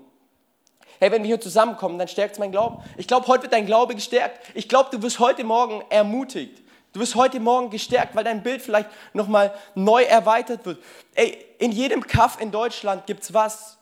[0.99, 2.77] Hey, wenn wir hier zusammenkommen, dann stärkt es mein Glauben.
[2.95, 4.39] Ich glaube, heute wird dein Glaube gestärkt.
[4.53, 6.61] Ich glaube, du wirst heute Morgen ermutigt.
[6.91, 10.77] Du wirst heute Morgen gestärkt, weil dein Bild vielleicht nochmal neu erweitert wird.
[11.15, 13.79] Ey, in jedem Kaff in Deutschland gibt es was?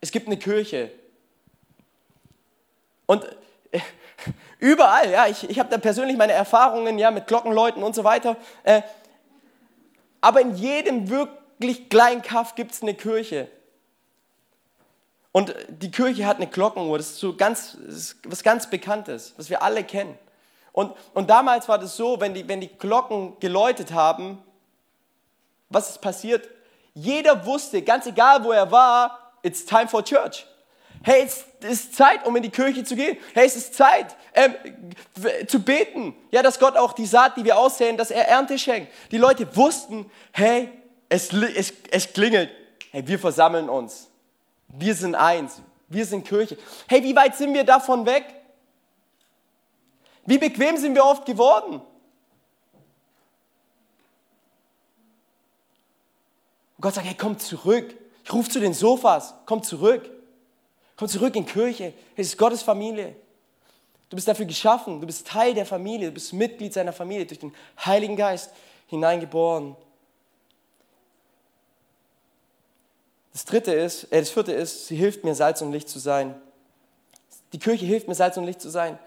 [0.00, 0.92] Es gibt eine Kirche.
[3.06, 3.24] Und
[3.72, 3.80] äh,
[4.60, 8.36] überall, ja, ich, ich habe da persönlich meine Erfahrungen ja, mit Glockenläuten und so weiter.
[8.62, 8.82] Äh,
[10.20, 11.10] aber in jedem
[11.58, 13.48] wirklich kleinen Kaff gibt es eine Kirche.
[15.32, 19.50] Und die Kirche hat eine Glockenuhr, das ist so ganz, ist was ganz Bekanntes, was
[19.50, 20.18] wir alle kennen.
[20.72, 24.42] Und, und damals war das so, wenn die, wenn die Glocken geläutet haben,
[25.68, 26.48] was ist passiert?
[26.94, 30.46] Jeder wusste, ganz egal wo er war, it's time for church.
[31.02, 33.16] Hey, es ist Zeit, um in die Kirche zu gehen.
[33.34, 34.54] Hey, es ist Zeit, ähm,
[35.46, 36.14] zu beten.
[36.30, 38.92] Ja, dass Gott auch die Saat, die wir aussehen, dass er Ernte schenkt.
[39.12, 40.70] Die Leute wussten, hey,
[41.08, 42.50] es, es, es klingelt.
[42.90, 44.08] Hey, wir versammeln uns.
[44.68, 45.62] Wir sind eins.
[45.88, 46.58] Wir sind Kirche.
[46.86, 48.24] Hey, wie weit sind wir davon weg?
[50.26, 51.80] Wie bequem sind wir oft geworden?
[56.76, 57.94] Und Gott sagt, hey, komm zurück.
[58.24, 60.10] Ich rufe zu den Sofas, komm zurück.
[60.96, 61.94] Komm zurück in Kirche.
[62.16, 63.16] Es ist Gottes Familie.
[64.10, 65.00] Du bist dafür geschaffen.
[65.00, 66.08] Du bist Teil der Familie.
[66.08, 67.54] Du bist Mitglied seiner Familie durch den
[67.84, 68.50] Heiligen Geist
[68.88, 69.76] hineingeboren.
[73.32, 76.34] Das dritte ist, äh, das vierte ist, sie hilft mir, Salz und Licht zu sein.
[77.52, 78.98] Die Kirche hilft mir, Salz und Licht zu sein.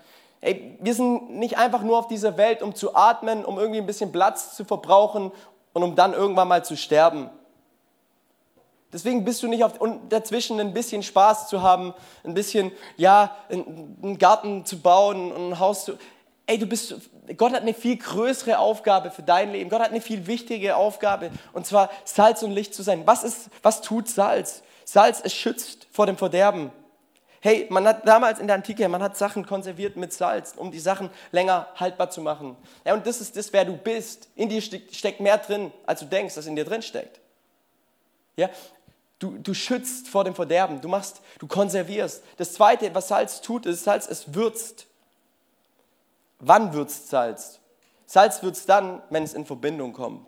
[0.42, 3.86] Ey, wir sind nicht einfach nur auf dieser Welt, um zu atmen, um irgendwie ein
[3.86, 5.32] bisschen Platz zu verbrauchen
[5.74, 7.30] und um dann irgendwann mal zu sterben.
[8.92, 11.94] Deswegen bist du nicht auf, und dazwischen ein bisschen Spaß zu haben,
[12.24, 15.94] ein bisschen, ja, einen Garten zu bauen, ein Haus zu.
[16.46, 16.96] Ey, du bist,
[17.38, 19.70] Gott hat eine viel größere Aufgabe für dein Leben.
[19.70, 23.04] Gott hat eine viel wichtige Aufgabe und zwar Salz und Licht zu sein.
[23.06, 24.64] Was ist, was tut Salz?
[24.86, 26.72] Salz, es schützt vor dem Verderben.
[27.44, 30.80] Hey, man hat damals in der Antike, man hat Sachen konserviert mit Salz, um die
[30.80, 32.56] Sachen länger haltbar zu machen.
[32.86, 34.30] Ja, und das ist das, wer du bist.
[34.36, 37.20] In dir steckt mehr drin, als du denkst, dass in dir drin steckt.
[38.36, 38.50] Ja,
[39.18, 42.24] du, du schützt vor dem Verderben, du machst, du konservierst.
[42.38, 44.86] Das Zweite, was Salz tut, ist Salz, es würzt.
[46.42, 47.60] Wann würzt Salz?
[48.06, 50.28] Salz würzt dann, wenn es in Verbindung kommt.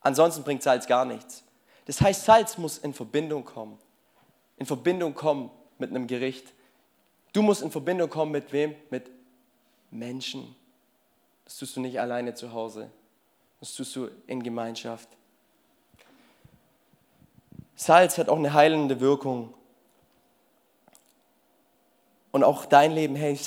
[0.00, 1.42] Ansonsten bringt Salz gar nichts.
[1.86, 3.78] Das heißt, Salz muss in Verbindung kommen.
[4.58, 6.52] In Verbindung kommen mit einem Gericht.
[7.32, 8.76] Du musst in Verbindung kommen mit wem?
[8.90, 9.10] Mit
[9.90, 10.54] Menschen.
[11.44, 12.90] Das tust du nicht alleine zu Hause.
[13.60, 15.08] Das tust du in Gemeinschaft.
[17.74, 19.54] Salz hat auch eine heilende Wirkung.
[22.30, 23.38] Und auch dein Leben, hey,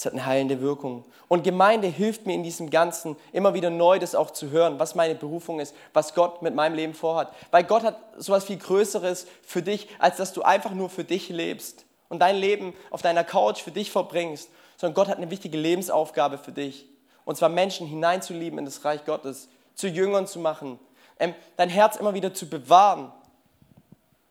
[0.00, 1.04] es hat eine heilende Wirkung.
[1.28, 4.94] Und Gemeinde hilft mir in diesem Ganzen immer wieder neu, das auch zu hören, was
[4.94, 7.30] meine Berufung ist, was Gott mit meinem Leben vorhat.
[7.50, 11.28] Weil Gott hat sowas viel Größeres für dich, als dass du einfach nur für dich
[11.28, 14.48] lebst und dein Leben auf deiner Couch für dich verbringst,
[14.78, 16.86] sondern Gott hat eine wichtige Lebensaufgabe für dich.
[17.26, 20.78] Und zwar Menschen hineinzulieben in das Reich Gottes, zu Jüngern zu machen,
[21.18, 23.12] ähm, dein Herz immer wieder zu bewahren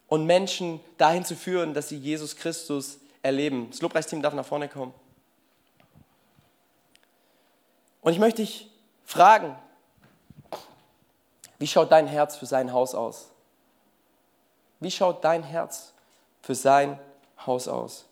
[0.07, 3.67] und Menschen dahin zu führen, dass sie Jesus Christus erleben.
[3.69, 4.93] Das Lobpreisteam darf nach vorne kommen.
[8.01, 8.69] Und ich möchte dich
[9.05, 9.55] fragen,
[11.57, 13.29] wie schaut dein Herz für sein Haus aus?
[14.79, 15.93] Wie schaut dein Herz
[16.41, 16.97] für sein
[17.45, 18.05] Haus aus?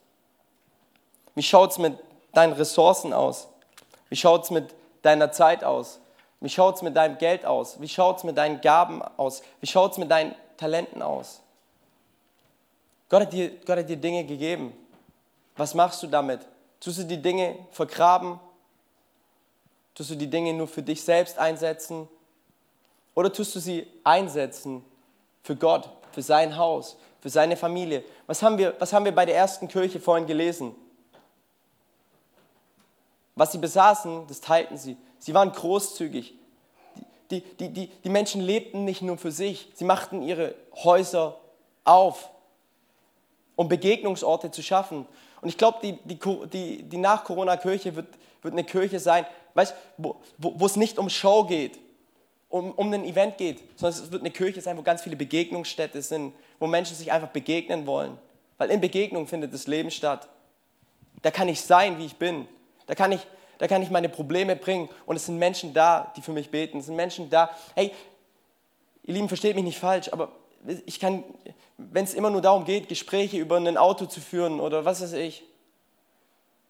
[1.34, 1.98] Wie schaut es mit
[2.34, 3.48] deinen Ressourcen aus?
[4.10, 6.00] Wie schaut es mit deiner Zeit aus?
[6.42, 7.80] Wie schaut es mit deinem Geld aus?
[7.80, 9.42] Wie schaut es mit deinen Gaben aus?
[9.62, 11.42] Wie schaut es mit deinen Talenten aus?
[13.10, 14.74] Gott hat, dir, Gott hat dir Dinge gegeben.
[15.56, 16.42] Was machst du damit?
[16.80, 18.40] Tust du die Dinge vergraben
[19.98, 22.08] Tust du die Dinge nur für dich selbst einsetzen?
[23.16, 24.86] Oder tust du sie einsetzen
[25.42, 28.04] für Gott, für sein Haus, für seine Familie?
[28.28, 30.76] Was haben wir, was haben wir bei der ersten Kirche vorhin gelesen?
[33.34, 34.98] Was sie besaßen, das teilten sie.
[35.18, 36.36] Sie waren großzügig.
[37.32, 41.40] Die, die, die, die Menschen lebten nicht nur für sich, sie machten ihre Häuser
[41.86, 42.30] auf,
[43.56, 45.08] um Begegnungsorte zu schaffen.
[45.48, 46.20] Und ich glaube, die, die,
[46.52, 48.08] die, die Nach-Corona-Kirche wird,
[48.42, 50.18] wird eine Kirche sein, weißt, wo,
[50.66, 51.80] es nicht um Show geht,
[52.50, 56.02] um, um ein Event geht, sondern es wird eine Kirche sein, wo ganz viele Begegnungsstätte
[56.02, 58.18] sind, wo Menschen sich einfach begegnen wollen.
[58.58, 60.28] Weil in Begegnung findet das Leben statt.
[61.22, 62.46] Da kann ich sein, wie ich bin.
[62.86, 63.26] Da kann ich,
[63.58, 64.90] da kann ich meine Probleme bringen.
[65.06, 66.80] Und es sind Menschen da, die für mich beten.
[66.80, 67.52] Es sind Menschen da.
[67.74, 67.94] Hey,
[69.04, 70.30] ihr Lieben, versteht mich nicht falsch, aber
[70.86, 71.24] ich kann,
[71.78, 75.14] wenn es immer nur darum geht, Gespräche über ein Auto zu führen oder was weiß
[75.14, 75.44] ich,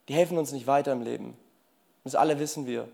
[0.08, 1.38] die helfen uns nicht weiter im Leben.
[2.04, 2.88] Das alle wissen wir.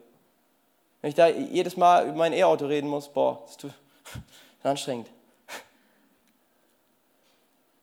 [1.01, 3.73] Wenn ich da jedes Mal über mein E-Auto reden muss, boah, das ist
[4.63, 5.09] anstrengend.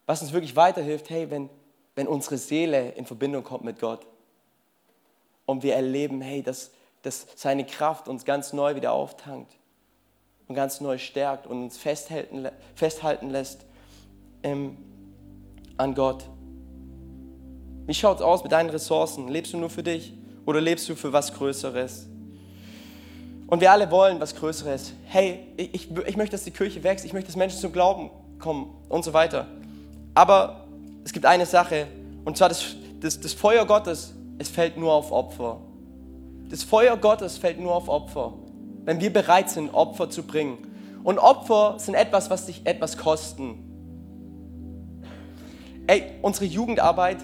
[0.07, 1.49] Was uns wirklich weiterhilft, hey, wenn,
[1.95, 4.07] wenn unsere Seele in Verbindung kommt mit Gott
[5.47, 6.71] und wir erleben, hey, dass,
[7.03, 9.60] dass seine Kraft uns ganz neu wieder auftankt
[10.51, 13.65] und ganz neu stärkt und uns festhalten, festhalten lässt
[14.43, 14.77] ähm,
[15.77, 16.25] an Gott.
[17.87, 19.29] Wie schaut es aus mit deinen Ressourcen?
[19.29, 20.13] Lebst du nur für dich?
[20.47, 22.09] Oder lebst du für was Größeres?
[23.47, 24.93] Und wir alle wollen was Größeres.
[25.05, 28.75] Hey, ich, ich möchte, dass die Kirche wächst, ich möchte, dass Menschen zum Glauben kommen
[28.89, 29.47] und so weiter.
[30.15, 30.67] Aber
[31.05, 31.87] es gibt eine Sache,
[32.25, 35.61] und zwar das, das, das Feuer Gottes, es fällt nur auf Opfer.
[36.49, 38.35] Das Feuer Gottes fällt nur auf Opfer,
[38.91, 40.59] wenn wir bereit sind, Opfer zu bringen.
[41.05, 43.55] Und Opfer sind etwas, was dich etwas kosten.
[45.87, 47.19] Ey, unsere Jugendarbeit,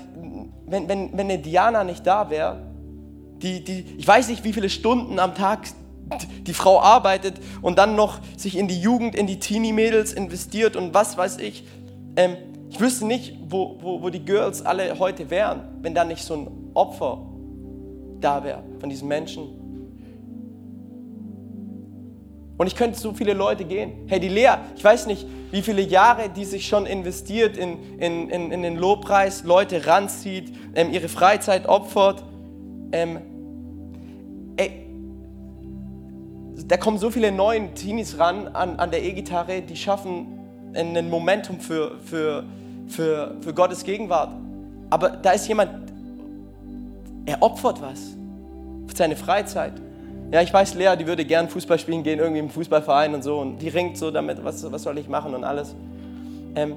[0.65, 2.63] wenn, wenn, wenn eine Diana nicht da wäre,
[3.43, 5.67] die, die, ich weiß nicht, wie viele Stunden am Tag
[6.43, 10.95] die Frau arbeitet und dann noch sich in die Jugend, in die Teenie-Mädels investiert und
[10.95, 11.67] was weiß ich.
[12.15, 12.37] Ähm,
[12.71, 16.35] ich wüsste nicht, wo, wo, wo die Girls alle heute wären, wenn da nicht so
[16.35, 17.27] ein Opfer
[18.21, 19.66] da wäre von diesen Menschen.
[22.57, 24.07] Und ich könnte so viele Leute gehen.
[24.07, 28.31] Hey, die Lea, ich weiß nicht, wie viele Jahre die sich schon investiert in, in,
[28.31, 32.25] in, in den Lobpreis, Leute ranzieht, ähm, ihre Freizeit opfert
[32.93, 33.19] ähm,
[34.57, 34.87] ey,
[36.67, 40.27] da kommen so viele neue Teenies ran an, an der E-Gitarre, die schaffen
[40.75, 42.45] ein Momentum für, für,
[42.87, 44.35] für, für Gottes Gegenwart.
[44.91, 45.93] Aber da ist jemand,
[47.25, 48.17] er opfert was
[48.87, 49.73] für seine Freizeit.
[50.33, 53.39] Ja, ich weiß, Lea, die würde gern Fußball spielen gehen, irgendwie im Fußballverein und so.
[53.39, 55.75] Und die ringt so damit, was, was soll ich machen und alles.
[56.57, 56.75] Ähm,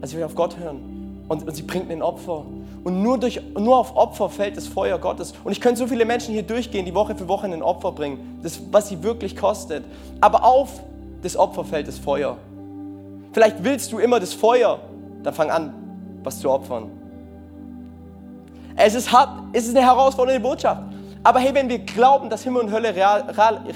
[0.00, 1.24] also ich will auf Gott hören.
[1.28, 2.44] Und, und sie bringt ein Opfer.
[2.82, 5.34] Und nur, durch, nur auf Opfer fällt das Feuer Gottes.
[5.44, 8.40] Und ich könnte so viele Menschen hier durchgehen, die Woche für Woche ein Opfer bringen,
[8.42, 9.84] das, was sie wirklich kostet.
[10.20, 10.82] Aber auf
[11.22, 12.38] das Opfer fällt das Feuer.
[13.32, 14.80] Vielleicht willst du immer das Feuer,
[15.22, 15.74] dann fang an,
[16.24, 16.90] was zu opfern.
[18.74, 20.82] Es ist hart, es ist eine herausfordernde Botschaft.
[21.22, 23.22] Aber hey, wenn wir glauben, dass Himmel und Hölle real,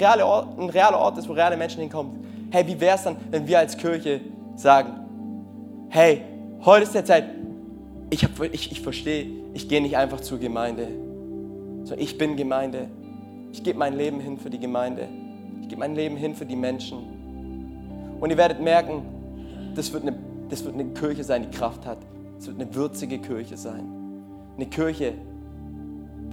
[0.00, 3.16] real, Ort, ein realer Ort ist, wo reale Menschen hinkommen, hey, wie wäre es dann,
[3.30, 4.20] wenn wir als Kirche
[4.56, 4.92] sagen,
[5.90, 6.22] hey,
[6.64, 7.24] heute ist der Zeit,
[8.10, 10.88] ich, hab, ich, ich verstehe, ich gehe nicht einfach zur Gemeinde,
[11.84, 12.88] sondern ich bin Gemeinde.
[13.52, 15.08] Ich gebe mein Leben hin für die Gemeinde.
[15.62, 16.98] Ich gebe mein Leben hin für die Menschen.
[18.20, 19.02] Und ihr werdet merken,
[19.74, 20.16] das wird, eine,
[20.48, 21.98] das wird eine Kirche sein, die Kraft hat.
[22.38, 23.84] Es wird eine würzige Kirche sein.
[24.56, 25.14] Eine Kirche,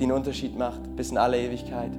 [0.02, 1.92] die einen Unterschied macht bis in alle Ewigkeit.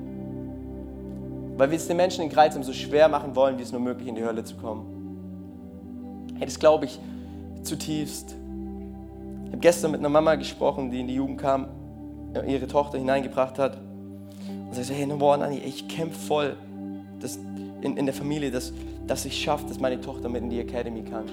[1.57, 4.09] Weil wir es den Menschen in Kreuzheim so schwer machen wollen, wie es nur möglich
[4.09, 6.35] in die Hölle zu kommen.
[6.37, 6.99] Hey, das glaube ich
[7.63, 8.37] zutiefst.
[9.45, 11.69] Ich habe gestern mit einer Mama gesprochen, die in die Jugend kam,
[12.47, 13.79] ihre Tochter hineingebracht hat.
[13.79, 16.57] Und sie sagte, hey, boah, Nani, ich kämpfe voll
[17.23, 17.37] dass
[17.81, 18.73] in, in der Familie, dass,
[19.07, 21.25] dass ich schaffe, dass meine Tochter mit in die Academy kann.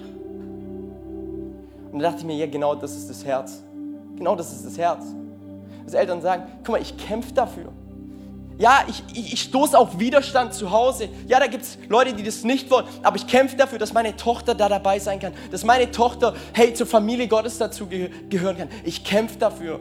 [1.92, 3.64] Und da dachte ich mir, ja, genau das ist das Herz.
[4.16, 5.04] Genau das ist das Herz.
[5.90, 7.72] Dass Eltern sagen, guck mal, ich kämpfe dafür.
[8.60, 11.10] Ja, ich, ich, ich stoße auf Widerstand zu Hause.
[11.28, 12.86] Ja, da gibt es Leute, die das nicht wollen.
[13.02, 15.34] Aber ich kämpfe dafür, dass meine Tochter da dabei sein kann.
[15.50, 18.70] Dass meine Tochter, hey, zur Familie Gottes dazu ge gehören kann.
[18.84, 19.80] Ich kämpfe dafür.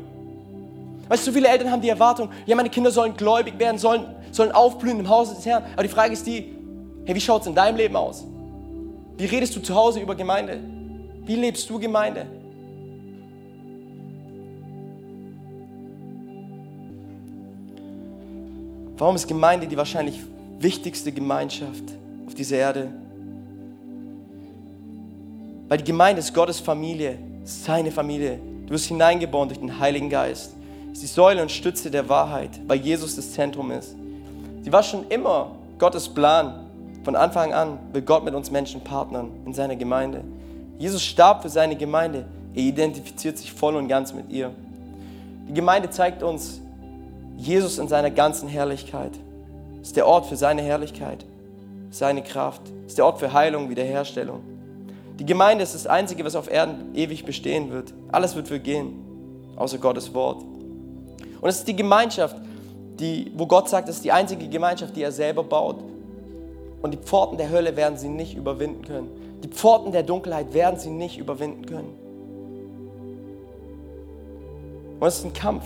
[1.08, 4.52] Weißt du, viele Eltern haben die Erwartung, ja, meine Kinder sollen gläubig werden, sollen, sollen
[4.52, 5.64] aufblühen im Hause des Herrn.
[5.74, 6.54] Aber die Frage ist die,
[7.04, 8.24] hey, wie schaut es in deinem Leben aus?
[9.18, 10.60] Wie redest du zu Hause über Gemeinde?
[11.24, 12.37] Wie lebst du Gemeinde?
[18.98, 20.20] Warum ist Gemeinde die wahrscheinlich
[20.58, 21.84] wichtigste Gemeinschaft
[22.26, 22.88] auf dieser Erde?
[25.68, 28.40] Weil die Gemeinde ist Gottes Familie, seine Familie.
[28.66, 30.54] Du wirst hineingeboren durch den Heiligen Geist.
[30.92, 33.94] Ist die Säule und Stütze der Wahrheit, weil Jesus das Zentrum ist.
[34.62, 36.66] Sie war schon immer Gottes Plan.
[37.04, 40.24] Von Anfang an will Gott mit uns Menschen partnern in seiner Gemeinde.
[40.78, 42.24] Jesus starb für seine Gemeinde.
[42.52, 44.50] Er identifiziert sich voll und ganz mit ihr.
[45.48, 46.60] Die Gemeinde zeigt uns
[47.38, 49.12] Jesus in seiner ganzen Herrlichkeit.
[49.80, 51.24] Ist der Ort für seine Herrlichkeit,
[51.90, 52.62] seine Kraft.
[52.86, 54.40] Ist der Ort für Heilung, Wiederherstellung.
[55.18, 57.94] Die Gemeinde ist das Einzige, was auf Erden ewig bestehen wird.
[58.10, 58.92] Alles wird vergehen,
[59.56, 60.42] außer Gottes Wort.
[61.40, 62.36] Und es ist die Gemeinschaft,
[62.98, 65.76] die, wo Gott sagt, es ist die einzige Gemeinschaft, die er selber baut.
[66.82, 69.08] Und die Pforten der Hölle werden sie nicht überwinden können.
[69.42, 71.94] Die Pforten der Dunkelheit werden sie nicht überwinden können.
[74.98, 75.64] Und es ist ein Kampf,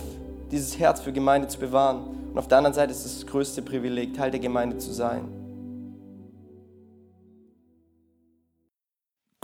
[0.53, 2.05] dieses Herz für Gemeinde zu bewahren.
[2.31, 5.27] Und auf der anderen Seite ist es das größte Privileg, Teil der Gemeinde zu sein.